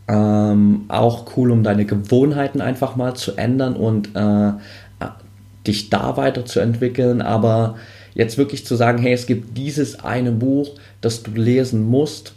Ähm, 0.08 0.86
auch 0.88 1.36
cool, 1.36 1.52
um 1.52 1.62
deine 1.62 1.84
Gewohnheiten 1.84 2.62
einfach 2.62 2.96
mal 2.96 3.16
zu 3.16 3.36
ändern 3.36 3.76
und 3.76 4.16
äh, 4.16 4.54
dich 5.68 5.90
da 5.90 6.16
weiterzuentwickeln. 6.16 7.22
Aber 7.22 7.76
jetzt 8.16 8.38
wirklich 8.38 8.66
zu 8.66 8.76
sagen, 8.76 8.98
hey, 8.98 9.14
es 9.14 9.28
gibt 9.28 9.58
dieses 9.58 10.00
eine 10.00 10.32
Buch, 10.32 10.72
das 11.02 11.22
du 11.22 11.32
lesen 11.32 11.84
musst, 11.84 12.34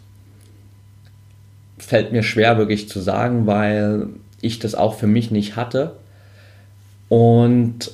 fällt 1.78 2.12
mir 2.12 2.22
schwer 2.22 2.58
wirklich 2.58 2.88
zu 2.88 3.00
sagen, 3.00 3.46
weil 3.46 4.08
ich 4.42 4.58
das 4.58 4.74
auch 4.74 4.94
für 4.94 5.06
mich 5.06 5.30
nicht 5.30 5.56
hatte. 5.56 5.94
Und 7.08 7.92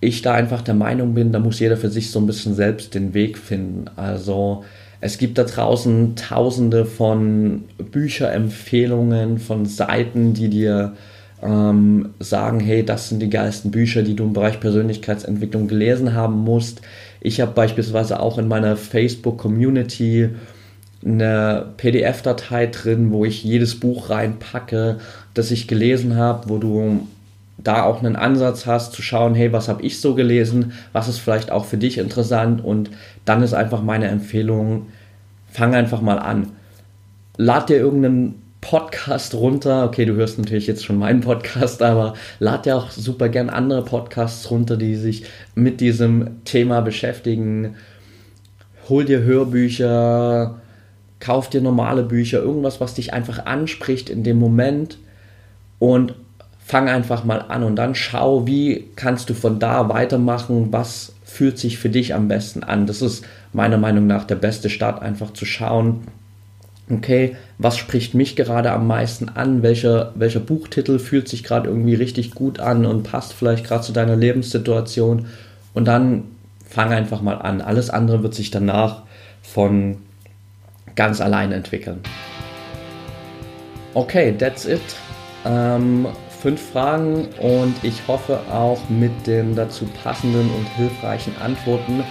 ich 0.00 0.22
da 0.22 0.32
einfach 0.32 0.62
der 0.62 0.74
Meinung 0.74 1.14
bin, 1.14 1.30
da 1.30 1.38
muss 1.38 1.60
jeder 1.60 1.76
für 1.76 1.90
sich 1.90 2.10
so 2.10 2.18
ein 2.18 2.26
bisschen 2.26 2.54
selbst 2.54 2.94
den 2.94 3.14
Weg 3.14 3.38
finden. 3.38 3.84
Also 3.96 4.64
es 5.02 5.18
gibt 5.18 5.38
da 5.38 5.44
draußen 5.44 6.16
tausende 6.16 6.86
von 6.86 7.64
Bücherempfehlungen, 7.78 9.38
von 9.38 9.66
Seiten, 9.66 10.32
die 10.32 10.48
dir 10.48 10.94
ähm, 11.42 12.10
sagen, 12.18 12.60
hey, 12.60 12.84
das 12.84 13.08
sind 13.08 13.20
die 13.20 13.30
geilsten 13.30 13.70
Bücher, 13.70 14.02
die 14.02 14.16
du 14.16 14.24
im 14.24 14.32
Bereich 14.32 14.60
Persönlichkeitsentwicklung 14.60 15.68
gelesen 15.68 16.14
haben 16.14 16.38
musst. 16.38 16.80
Ich 17.20 17.40
habe 17.40 17.52
beispielsweise 17.52 18.20
auch 18.20 18.38
in 18.38 18.48
meiner 18.48 18.76
Facebook-Community 18.76 20.30
eine 21.04 21.66
PDF-Datei 21.76 22.66
drin, 22.66 23.10
wo 23.12 23.24
ich 23.24 23.44
jedes 23.44 23.78
Buch 23.78 24.10
reinpacke, 24.10 24.98
das 25.34 25.50
ich 25.50 25.68
gelesen 25.68 26.16
habe, 26.16 26.48
wo 26.48 26.58
du 26.58 27.06
da 27.58 27.82
auch 27.84 27.98
einen 27.98 28.16
Ansatz 28.16 28.66
hast 28.66 28.92
zu 28.92 29.02
schauen, 29.02 29.34
hey, 29.34 29.52
was 29.52 29.68
habe 29.68 29.82
ich 29.82 30.00
so 30.00 30.14
gelesen, 30.14 30.72
was 30.92 31.08
ist 31.08 31.18
vielleicht 31.18 31.50
auch 31.50 31.66
für 31.66 31.76
dich 31.76 31.98
interessant 31.98 32.64
und 32.64 32.90
dann 33.24 33.42
ist 33.42 33.54
einfach 33.54 33.82
meine 33.82 34.08
Empfehlung, 34.08 34.86
fang 35.50 35.74
einfach 35.74 36.00
mal 36.00 36.18
an. 36.18 36.52
Lad 37.36 37.68
dir 37.68 37.76
irgendeinen 37.76 38.42
Podcast 38.60 39.34
runter. 39.34 39.84
Okay, 39.84 40.04
du 40.04 40.14
hörst 40.14 40.38
natürlich 40.38 40.66
jetzt 40.66 40.84
schon 40.84 40.98
meinen 40.98 41.20
Podcast, 41.20 41.82
aber 41.82 42.14
lad 42.38 42.66
dir 42.66 42.76
auch 42.76 42.90
super 42.90 43.28
gern 43.28 43.50
andere 43.50 43.84
Podcasts 43.84 44.50
runter, 44.50 44.76
die 44.76 44.96
sich 44.96 45.24
mit 45.54 45.80
diesem 45.80 46.44
Thema 46.44 46.80
beschäftigen. 46.80 47.76
hol 48.88 49.04
dir 49.04 49.22
Hörbücher, 49.22 50.60
kauf 51.20 51.48
dir 51.48 51.60
normale 51.60 52.02
Bücher, 52.02 52.40
irgendwas, 52.40 52.80
was 52.80 52.94
dich 52.94 53.12
einfach 53.12 53.46
anspricht 53.46 54.10
in 54.10 54.24
dem 54.24 54.38
Moment 54.38 54.98
und 55.78 56.14
fang 56.58 56.88
einfach 56.88 57.24
mal 57.24 57.42
an 57.48 57.62
und 57.64 57.76
dann 57.76 57.94
schau, 57.94 58.46
wie 58.46 58.88
kannst 58.96 59.30
du 59.30 59.34
von 59.34 59.58
da 59.58 59.88
weitermachen, 59.88 60.68
was 60.72 61.14
fühlt 61.24 61.58
sich 61.58 61.78
für 61.78 61.88
dich 61.88 62.14
am 62.14 62.28
besten 62.28 62.62
an. 62.62 62.86
Das 62.86 63.02
ist 63.02 63.24
meiner 63.52 63.78
Meinung 63.78 64.06
nach 64.06 64.24
der 64.24 64.36
beste 64.36 64.70
Start, 64.70 65.02
einfach 65.02 65.32
zu 65.32 65.44
schauen, 65.44 66.02
okay, 66.90 67.36
was 67.58 67.76
spricht 67.76 68.14
mich 68.14 68.36
gerade 68.36 68.72
am 68.72 68.86
meisten 68.86 69.28
an, 69.28 69.62
welcher, 69.62 70.12
welcher 70.14 70.40
Buchtitel 70.40 70.98
fühlt 70.98 71.28
sich 71.28 71.44
gerade 71.44 71.68
irgendwie 71.68 71.94
richtig 71.94 72.32
gut 72.32 72.60
an 72.60 72.86
und 72.86 73.04
passt 73.04 73.32
vielleicht 73.32 73.64
gerade 73.64 73.82
zu 73.82 73.92
deiner 73.92 74.16
Lebenssituation 74.16 75.26
und 75.74 75.86
dann 75.86 76.24
fang 76.68 76.92
einfach 76.92 77.20
mal 77.22 77.34
an. 77.34 77.60
Alles 77.60 77.90
andere 77.90 78.22
wird 78.22 78.34
sich 78.34 78.50
danach 78.50 79.02
von 79.42 79.98
ganz 80.94 81.20
allein 81.20 81.52
entwickeln. 81.52 82.00
Okay, 83.94 84.34
that's 84.36 84.66
it. 84.66 84.80
Ähm, 85.44 86.06
fünf 86.40 86.70
Fragen 86.70 87.28
und 87.40 87.74
ich 87.82 88.06
hoffe 88.06 88.40
auch 88.52 88.78
mit 88.88 89.26
den 89.26 89.54
dazu 89.54 89.86
passenden 90.02 90.48
und 90.50 90.66
hilfreichen 90.76 91.34
Antworten. 91.42 92.04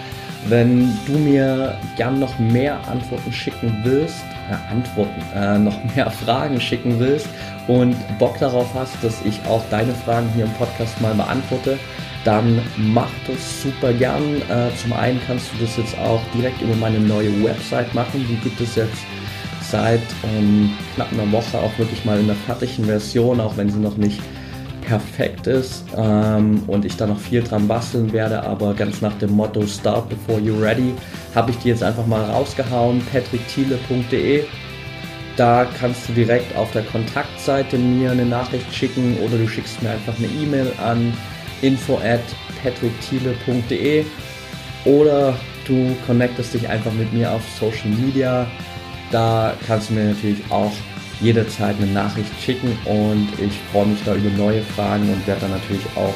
Wenn 0.48 0.98
du 1.06 1.14
mir 1.14 1.78
gern 1.98 2.20
noch 2.20 2.38
mehr 2.40 2.88
Antworten 2.88 3.32
schicken 3.32 3.82
willst, 3.84 4.24
Antworten, 4.70 5.22
äh, 5.36 5.60
noch 5.60 5.78
mehr 5.95 6.10
Fragen 6.10 6.60
schicken 6.60 7.00
willst 7.00 7.28
und 7.68 7.95
Bock 8.18 8.39
darauf 8.39 8.74
hast, 8.74 8.95
dass 9.04 9.24
ich 9.26 9.39
auch 9.47 9.62
deine 9.70 9.93
Fragen 9.93 10.30
hier 10.34 10.45
im 10.45 10.54
Podcast 10.54 11.00
mal 11.02 11.14
beantworte, 11.14 11.78
dann 12.26 12.62
mach 12.78 13.10
das 13.28 13.62
super 13.62 13.93
gern. 13.93 14.41
Äh, 14.50 14.76
zum 14.82 14.93
einen 14.93 15.22
kannst 15.26 15.52
du 15.54 15.66
das 15.66 15.78
jetzt 15.78 15.97
auch 16.00 16.22
direkt 16.34 16.62
über 16.62 16.76
meine 16.76 17.00
neue 17.00 17.43
Website 17.43 17.93
machen. 17.93 18.26
Die 18.30 18.36
gibt 18.38 18.60
es 18.60 18.76
jetzt 18.76 19.06
seit 19.62 20.02
ähm, 20.24 20.72
knapp 20.95 21.12
einer 21.12 21.32
Woche 21.32 21.60
auch 21.60 21.78
wirklich 21.78 22.04
mal 22.06 22.20
in 22.20 22.28
der 22.28 22.36
fertigen 22.36 22.86
Version, 22.86 23.39
auch 23.39 23.56
wenn 23.56 23.70
sie 23.70 23.80
noch 23.80 23.97
nicht 23.97 24.20
perfekt 24.90 25.46
ist 25.46 25.84
ähm, 25.96 26.64
und 26.66 26.84
ich 26.84 26.98
da 26.98 27.06
noch 27.06 27.20
viel 27.20 27.44
dran 27.44 27.68
basteln 27.68 28.12
werde, 28.12 28.44
aber 28.44 28.74
ganz 28.74 29.02
nach 29.02 29.14
dem 29.20 29.32
Motto 29.34 29.66
Start 29.68 30.10
before 30.10 30.40
you're 30.40 30.60
ready 30.60 30.96
habe 31.36 31.52
ich 31.52 31.58
die 31.60 31.70
jetzt 31.70 31.84
einfach 31.84 32.08
mal 32.08 32.24
rausgehauen, 32.24 33.02
patrickthiele.de. 33.12 34.46
Da 35.38 35.68
kannst 35.80 36.10
du 36.10 36.14
direkt 36.14 36.56
auf 36.58 36.72
der 36.72 36.82
Kontaktseite 36.82 37.78
mir 37.78 38.12
eine 38.12 38.26
Nachricht 38.26 38.74
schicken 38.74 39.16
oder 39.24 39.38
du 39.38 39.48
schickst 39.48 39.82
mir 39.84 39.92
einfach 39.92 40.18
eine 40.18 40.28
E-Mail 40.28 40.74
an 40.84 41.14
info 41.62 41.98
at 41.98 42.20
patrickthiele.de 42.64 44.06
oder 44.86 45.36
du 45.68 45.96
connectest 46.08 46.56
dich 46.56 46.68
einfach 46.68 46.92
mit 46.94 47.14
mir 47.14 47.32
auf 47.32 47.44
Social 47.60 47.90
Media 47.90 48.48
da 49.12 49.54
kannst 49.66 49.90
du 49.90 49.94
mir 49.94 50.06
natürlich 50.06 50.40
auch 50.50 50.72
jederzeit 51.22 51.76
eine 51.78 51.91
Nachricht 51.91 52.32
schicken 52.41 52.78
und 52.86 53.28
ich 53.39 53.53
freue 53.72 53.88
mich 53.88 53.99
da 54.05 54.15
über 54.15 54.30
neue 54.32 54.61
Fragen 54.61 55.11
und 55.11 55.26
werde 55.28 55.41
dann 55.41 55.51
natürlich 55.51 55.86
auch 55.95 56.13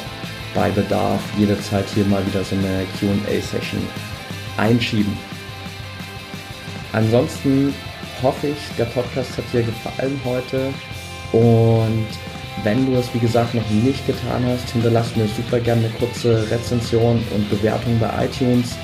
bei 0.56 0.70
Bedarf 0.70 1.22
jederzeit 1.38 1.86
hier 1.94 2.06
mal 2.06 2.26
wieder 2.26 2.44
so 2.44 2.56
eine 2.56 2.86
QA-Session 3.00 3.82
einschieben. 4.58 5.18
Ansonsten 6.94 7.74
hoffe 8.22 8.48
ich, 8.48 8.76
der 8.78 8.86
Podcast 8.86 9.38
hat 9.38 9.46
dir 9.52 9.64
gefallen 9.64 10.20
heute 10.24 10.74
und 11.32 12.08
wenn 12.64 12.86
du 12.86 12.96
es 12.98 13.12
wie 13.14 13.20
gesagt 13.20 13.56
noch 13.56 13.68
nicht 13.72 14.06
getan 14.06 14.46
hast, 14.46 14.70
hinterlass 14.70 15.16
mir 15.16 15.28
super 15.28 15.60
gerne 15.60 15.86
eine 15.86 15.94
kurze 15.96 16.50
Rezension 16.52 17.22
und 17.34 17.50
Bewertung 17.50 18.00
bei 18.00 18.26
iTunes. 18.26 18.76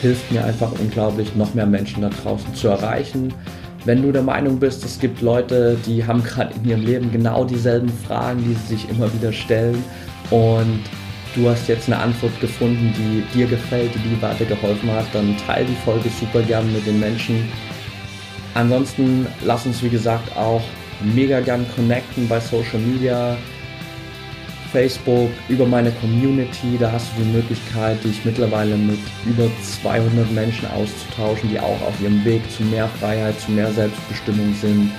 Hilft 0.00 0.32
mir 0.32 0.44
einfach 0.44 0.72
unglaublich, 0.72 1.34
noch 1.34 1.52
mehr 1.54 1.66
Menschen 1.66 2.02
da 2.02 2.08
draußen 2.08 2.54
zu 2.54 2.68
erreichen. 2.68 3.34
Wenn 3.88 4.02
du 4.02 4.12
der 4.12 4.22
Meinung 4.22 4.58
bist, 4.58 4.84
es 4.84 4.98
gibt 4.98 5.22
Leute, 5.22 5.78
die 5.86 6.06
haben 6.06 6.22
gerade 6.22 6.52
in 6.56 6.68
ihrem 6.68 6.82
Leben 6.82 7.10
genau 7.10 7.42
dieselben 7.42 7.88
Fragen, 7.88 8.44
die 8.44 8.52
sie 8.52 8.76
sich 8.76 8.90
immer 8.90 9.10
wieder 9.14 9.32
stellen 9.32 9.82
und 10.28 10.80
du 11.34 11.48
hast 11.48 11.68
jetzt 11.68 11.86
eine 11.86 11.98
Antwort 11.98 12.38
gefunden, 12.38 12.92
die 12.98 13.22
dir 13.34 13.46
gefällt, 13.46 13.90
die 13.94 14.10
dir 14.10 14.20
weitergeholfen 14.20 14.92
hat, 14.92 15.06
dann 15.14 15.34
teile 15.46 15.64
die 15.64 15.86
Folge 15.86 16.10
super 16.20 16.42
gern 16.42 16.70
mit 16.70 16.86
den 16.86 17.00
Menschen. 17.00 17.48
Ansonsten 18.52 19.26
lass 19.46 19.64
uns 19.64 19.82
wie 19.82 19.88
gesagt 19.88 20.36
auch 20.36 20.60
mega 21.14 21.40
gern 21.40 21.64
connecten 21.74 22.28
bei 22.28 22.40
Social 22.40 22.80
Media. 22.80 23.38
Facebook, 24.72 25.30
über 25.48 25.66
meine 25.66 25.90
Community. 25.92 26.76
Da 26.78 26.92
hast 26.92 27.08
du 27.16 27.22
die 27.22 27.30
Möglichkeit, 27.30 28.02
dich 28.04 28.24
mittlerweile 28.24 28.76
mit 28.76 28.98
über 29.26 29.48
200 29.82 30.30
Menschen 30.32 30.68
auszutauschen, 30.70 31.50
die 31.50 31.58
auch 31.58 31.80
auf 31.82 32.00
ihrem 32.00 32.24
Weg 32.24 32.42
zu 32.50 32.62
mehr 32.64 32.88
Freiheit, 33.00 33.38
zu 33.40 33.52
mehr 33.52 33.72
Selbstbestimmung 33.72 34.54
sind, 34.60 34.90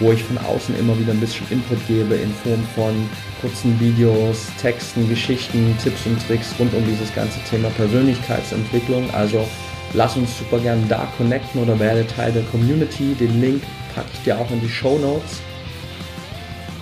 wo 0.00 0.12
ich 0.12 0.22
von 0.22 0.38
außen 0.38 0.78
immer 0.78 0.98
wieder 0.98 1.12
ein 1.12 1.20
bisschen 1.20 1.46
Input 1.50 1.78
gebe 1.86 2.14
in 2.14 2.32
Form 2.44 2.62
von 2.74 2.94
kurzen 3.40 3.78
Videos, 3.80 4.46
Texten, 4.60 5.08
Geschichten, 5.08 5.76
Tipps 5.82 6.06
und 6.06 6.18
Tricks 6.26 6.54
rund 6.58 6.72
um 6.74 6.84
dieses 6.86 7.14
ganze 7.14 7.38
Thema 7.50 7.68
Persönlichkeitsentwicklung. 7.70 9.08
Also 9.12 9.46
lass 9.94 10.16
uns 10.16 10.38
super 10.38 10.58
gerne 10.58 10.82
da 10.88 11.08
connecten 11.16 11.62
oder 11.62 11.78
werde 11.78 12.06
Teil 12.06 12.32
der 12.32 12.42
Community. 12.44 13.14
Den 13.14 13.40
Link 13.40 13.62
packe 13.94 14.08
ich 14.12 14.22
dir 14.22 14.38
auch 14.38 14.50
in 14.50 14.60
die 14.60 14.68
Show 14.68 14.98
Notes. 14.98 15.40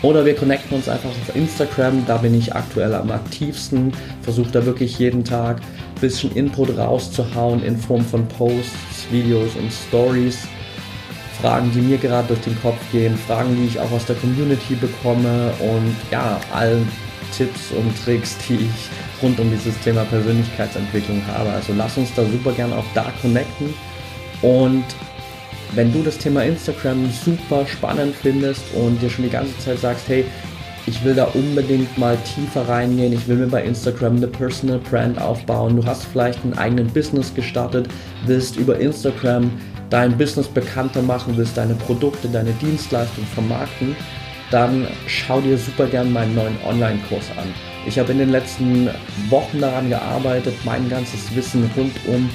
Oder 0.07 0.25
wir 0.25 0.37
connecten 0.37 0.77
uns 0.77 0.89
einfach 0.89 1.09
auf 1.09 1.35
Instagram, 1.35 2.07
da 2.07 2.19
bin 2.19 2.33
ich 2.33 2.55
aktuell 2.55 2.95
am 2.95 3.11
aktivsten, 3.11 3.93
versuche 4.23 4.53
da 4.53 4.65
wirklich 4.65 5.01
jeden 5.01 5.25
Tag 5.25 5.57
ein 5.57 6.01
bisschen 6.01 6.31
Input 6.37 6.79
rauszuhauen 6.79 7.65
in 7.65 7.77
Form 7.77 8.05
von 8.05 8.25
Posts, 8.29 9.11
Videos 9.11 9.57
und 9.57 9.69
Stories. 9.73 10.47
Fragen, 11.41 11.73
die 11.75 11.81
mir 11.81 11.99
gerade 11.99 12.29
durch 12.29 12.41
den 12.43 12.57
Kopf 12.63 12.79
gehen, 12.93 13.19
Fragen, 13.27 13.57
die 13.57 13.67
ich 13.67 13.81
auch 13.81 13.91
aus 13.91 14.07
der 14.07 14.15
Community 14.15 14.77
bekomme 14.77 15.51
und 15.59 15.97
ja, 16.13 16.41
all 16.55 16.81
Tipps 17.37 17.73
und 17.73 17.93
Tricks, 18.05 18.37
die 18.49 18.55
ich 18.55 19.21
rund 19.21 19.41
um 19.41 19.51
dieses 19.51 19.77
Thema 19.81 20.05
Persönlichkeitsentwicklung 20.05 21.21
habe. 21.27 21.51
Also 21.51 21.73
lass 21.77 21.97
uns 21.97 22.15
da 22.15 22.25
super 22.25 22.53
gerne 22.53 22.77
auch 22.77 22.87
da 22.95 23.07
connecten 23.21 23.75
und 24.41 24.85
wenn 25.75 25.93
du 25.93 26.03
das 26.03 26.19
Thema 26.19 26.45
Instagram 26.45 27.11
super 27.11 27.67
spannend 27.67 28.14
findest 28.14 28.62
und 28.75 29.01
dir 29.03 29.11
schon 29.11 29.25
die 29.25 29.31
ganze 29.31 29.59
Zeit 29.59 29.79
sagst, 29.79 30.09
hey, 30.09 30.25
ich 30.87 31.05
will 31.05 31.14
da 31.14 31.25
unbedingt 31.25 31.99
mal 31.99 32.17
tiefer 32.19 32.69
reingehen, 32.69 33.12
ich 33.12 33.27
will 33.27 33.37
mir 33.37 33.49
bei 33.49 33.64
Instagram 33.64 34.17
eine 34.17 34.29
Personal 34.29 34.79
Brand 34.79 35.21
aufbauen, 35.21 35.77
du 35.77 35.85
hast 35.85 36.05
vielleicht 36.05 36.43
einen 36.45 36.57
eigenen 36.57 36.87
Business 36.89 37.35
gestartet, 37.35 37.89
willst 38.25 38.57
über 38.57 38.79
Instagram 38.79 39.51
dein 39.91 40.17
Business 40.17 40.47
bekannter 40.47 41.03
machen, 41.03 41.37
willst 41.37 41.57
deine 41.57 41.75
Produkte, 41.75 42.29
deine 42.29 42.53
Dienstleistungen 42.53 43.29
vermarkten, 43.29 43.97
dann 44.51 44.87
schau 45.09 45.41
dir 45.41 45.59
super 45.59 45.87
gern 45.87 46.12
meinen 46.12 46.35
neuen 46.35 46.57
Online-Kurs 46.64 47.31
an. 47.37 47.53
Ich 47.87 47.99
habe 47.99 48.12
in 48.12 48.19
den 48.19 48.31
letzten 48.31 48.89
Wochen 49.29 49.61
daran 49.61 49.89
gearbeitet, 49.89 50.55
mein 50.64 50.89
ganzes 50.89 51.35
Wissen 51.35 51.69
rund 51.77 51.93
um 52.07 52.29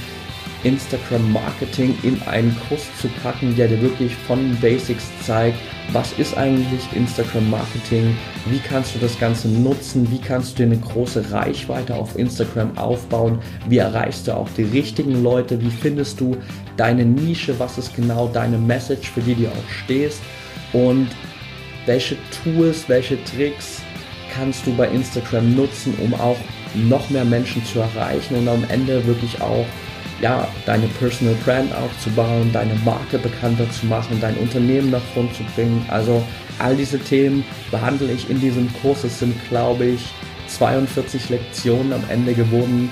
Instagram 0.63 1.31
Marketing 1.31 1.97
in 2.03 2.21
einen 2.23 2.55
Kurs 2.67 2.83
zu 2.99 3.07
packen, 3.23 3.55
der 3.55 3.67
dir 3.67 3.81
wirklich 3.81 4.15
von 4.15 4.55
Basics 4.61 5.05
zeigt, 5.25 5.57
was 5.91 6.13
ist 6.13 6.37
eigentlich 6.37 6.81
Instagram 6.95 7.49
Marketing, 7.49 8.15
wie 8.45 8.59
kannst 8.59 8.95
du 8.95 8.99
das 8.99 9.19
Ganze 9.19 9.47
nutzen, 9.47 10.09
wie 10.11 10.19
kannst 10.19 10.53
du 10.53 10.57
dir 10.57 10.71
eine 10.71 10.81
große 10.81 11.31
Reichweite 11.31 11.95
auf 11.95 12.17
Instagram 12.17 12.77
aufbauen, 12.77 13.39
wie 13.67 13.79
erreichst 13.79 14.27
du 14.27 14.35
auch 14.35 14.49
die 14.55 14.63
richtigen 14.63 15.23
Leute, 15.23 15.59
wie 15.61 15.71
findest 15.71 16.19
du 16.19 16.37
deine 16.77 17.05
Nische, 17.05 17.57
was 17.59 17.77
ist 17.77 17.95
genau 17.95 18.27
deine 18.27 18.57
Message, 18.57 19.09
für 19.09 19.21
die 19.21 19.35
du 19.35 19.47
auch 19.47 19.69
stehst 19.83 20.21
und 20.73 21.07
welche 21.85 22.15
Tools, 22.43 22.87
welche 22.87 23.21
Tricks 23.23 23.81
kannst 24.33 24.65
du 24.65 24.75
bei 24.75 24.87
Instagram 24.87 25.55
nutzen, 25.55 25.93
um 26.01 26.13
auch 26.13 26.37
noch 26.73 27.09
mehr 27.09 27.25
Menschen 27.25 27.65
zu 27.65 27.79
erreichen 27.79 28.35
und 28.35 28.47
am 28.47 28.63
Ende 28.69 29.05
wirklich 29.05 29.41
auch 29.41 29.65
ja, 30.21 30.47
deine 30.65 30.87
Personal 30.99 31.35
Brand 31.43 31.73
aufzubauen, 31.73 32.51
deine 32.53 32.75
Marke 32.85 33.17
bekannter 33.17 33.69
zu 33.71 33.87
machen, 33.87 34.19
dein 34.21 34.35
Unternehmen 34.37 34.91
nach 34.91 35.01
vorn 35.13 35.29
zu 35.33 35.43
bringen. 35.55 35.83
Also 35.89 36.23
all 36.59 36.75
diese 36.75 36.99
Themen 36.99 37.43
behandle 37.71 38.11
ich 38.11 38.29
in 38.29 38.39
diesem 38.39 38.71
Kurs. 38.81 39.03
Es 39.03 39.19
sind, 39.19 39.35
glaube 39.49 39.85
ich, 39.85 40.01
42 40.47 41.29
Lektionen 41.29 41.93
am 41.93 42.03
Ende 42.09 42.33
geworden 42.33 42.89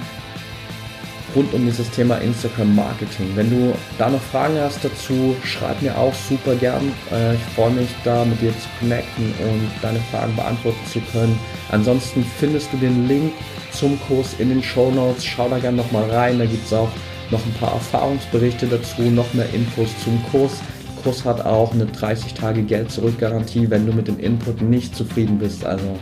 rund 1.35 1.53
um 1.53 1.65
dieses 1.65 1.89
Thema 1.91 2.15
Instagram 2.17 2.75
Marketing. 2.75 3.31
Wenn 3.35 3.49
du 3.49 3.73
da 3.97 4.09
noch 4.09 4.21
Fragen 4.21 4.57
hast 4.59 4.83
dazu, 4.83 5.35
schreib 5.43 5.81
mir 5.81 5.95
auch 5.97 6.13
super 6.13 6.55
gern. 6.55 6.91
Äh, 7.11 7.35
ich 7.35 7.41
freue 7.55 7.71
mich 7.71 7.89
da 8.03 8.25
mit 8.25 8.41
dir 8.41 8.51
zu 8.57 8.67
connecten 8.79 9.33
und 9.39 9.69
deine 9.81 9.99
Fragen 10.11 10.35
beantworten 10.35 10.85
zu 10.91 10.99
können. 11.11 11.37
Ansonsten 11.71 12.25
findest 12.39 12.73
du 12.73 12.77
den 12.77 13.07
Link 13.07 13.33
zum 13.71 13.99
Kurs 14.07 14.35
in 14.39 14.49
den 14.49 14.63
Show 14.63 14.91
Notes. 14.91 15.23
Schau 15.23 15.49
da 15.49 15.59
gerne 15.59 15.77
nochmal 15.77 16.09
rein. 16.09 16.39
Da 16.39 16.45
gibt 16.45 16.65
es 16.65 16.73
auch 16.73 16.89
noch 17.31 17.45
ein 17.45 17.53
paar 17.59 17.73
Erfahrungsberichte 17.73 18.67
dazu, 18.67 19.01
noch 19.03 19.33
mehr 19.33 19.51
Infos 19.53 19.89
zum 20.03 20.21
Kurs. 20.31 20.59
Der 20.95 21.03
Kurs 21.03 21.25
hat 21.25 21.45
auch 21.45 21.73
eine 21.73 21.85
30 21.85 22.33
Tage 22.33 22.63
Geld 22.63 22.91
zurück 22.91 23.17
Garantie, 23.19 23.69
wenn 23.69 23.85
du 23.85 23.93
mit 23.93 24.07
dem 24.07 24.19
Input 24.19 24.61
nicht 24.61 24.95
zufrieden 24.95 25.37
bist. 25.37 25.65
Also 25.65 25.97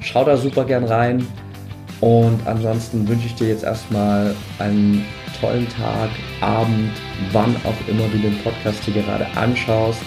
schau 0.00 0.24
da 0.24 0.36
super 0.36 0.64
gern 0.64 0.84
rein. 0.84 1.26
Und 2.00 2.46
ansonsten 2.46 3.08
wünsche 3.08 3.26
ich 3.26 3.34
dir 3.34 3.48
jetzt 3.48 3.64
erstmal 3.64 4.34
einen 4.60 5.04
tollen 5.40 5.68
Tag 5.68 6.10
Abend, 6.40 6.92
wann 7.32 7.56
auch 7.64 7.88
immer 7.88 8.06
du 8.12 8.18
den 8.18 8.38
Podcast 8.38 8.84
hier 8.84 9.02
gerade 9.02 9.26
anschaust. 9.36 10.00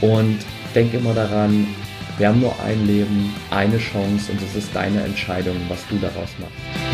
Und 0.00 0.38
denk 0.74 0.94
immer 0.94 1.14
daran, 1.14 1.66
wir 2.18 2.28
haben 2.28 2.40
nur 2.40 2.54
ein 2.64 2.86
Leben, 2.86 3.34
eine 3.50 3.78
Chance 3.78 4.32
und 4.32 4.40
es 4.40 4.56
ist 4.56 4.74
deine 4.74 5.02
Entscheidung, 5.02 5.56
was 5.68 5.86
du 5.88 5.96
daraus 5.96 6.30
machst. 6.38 6.85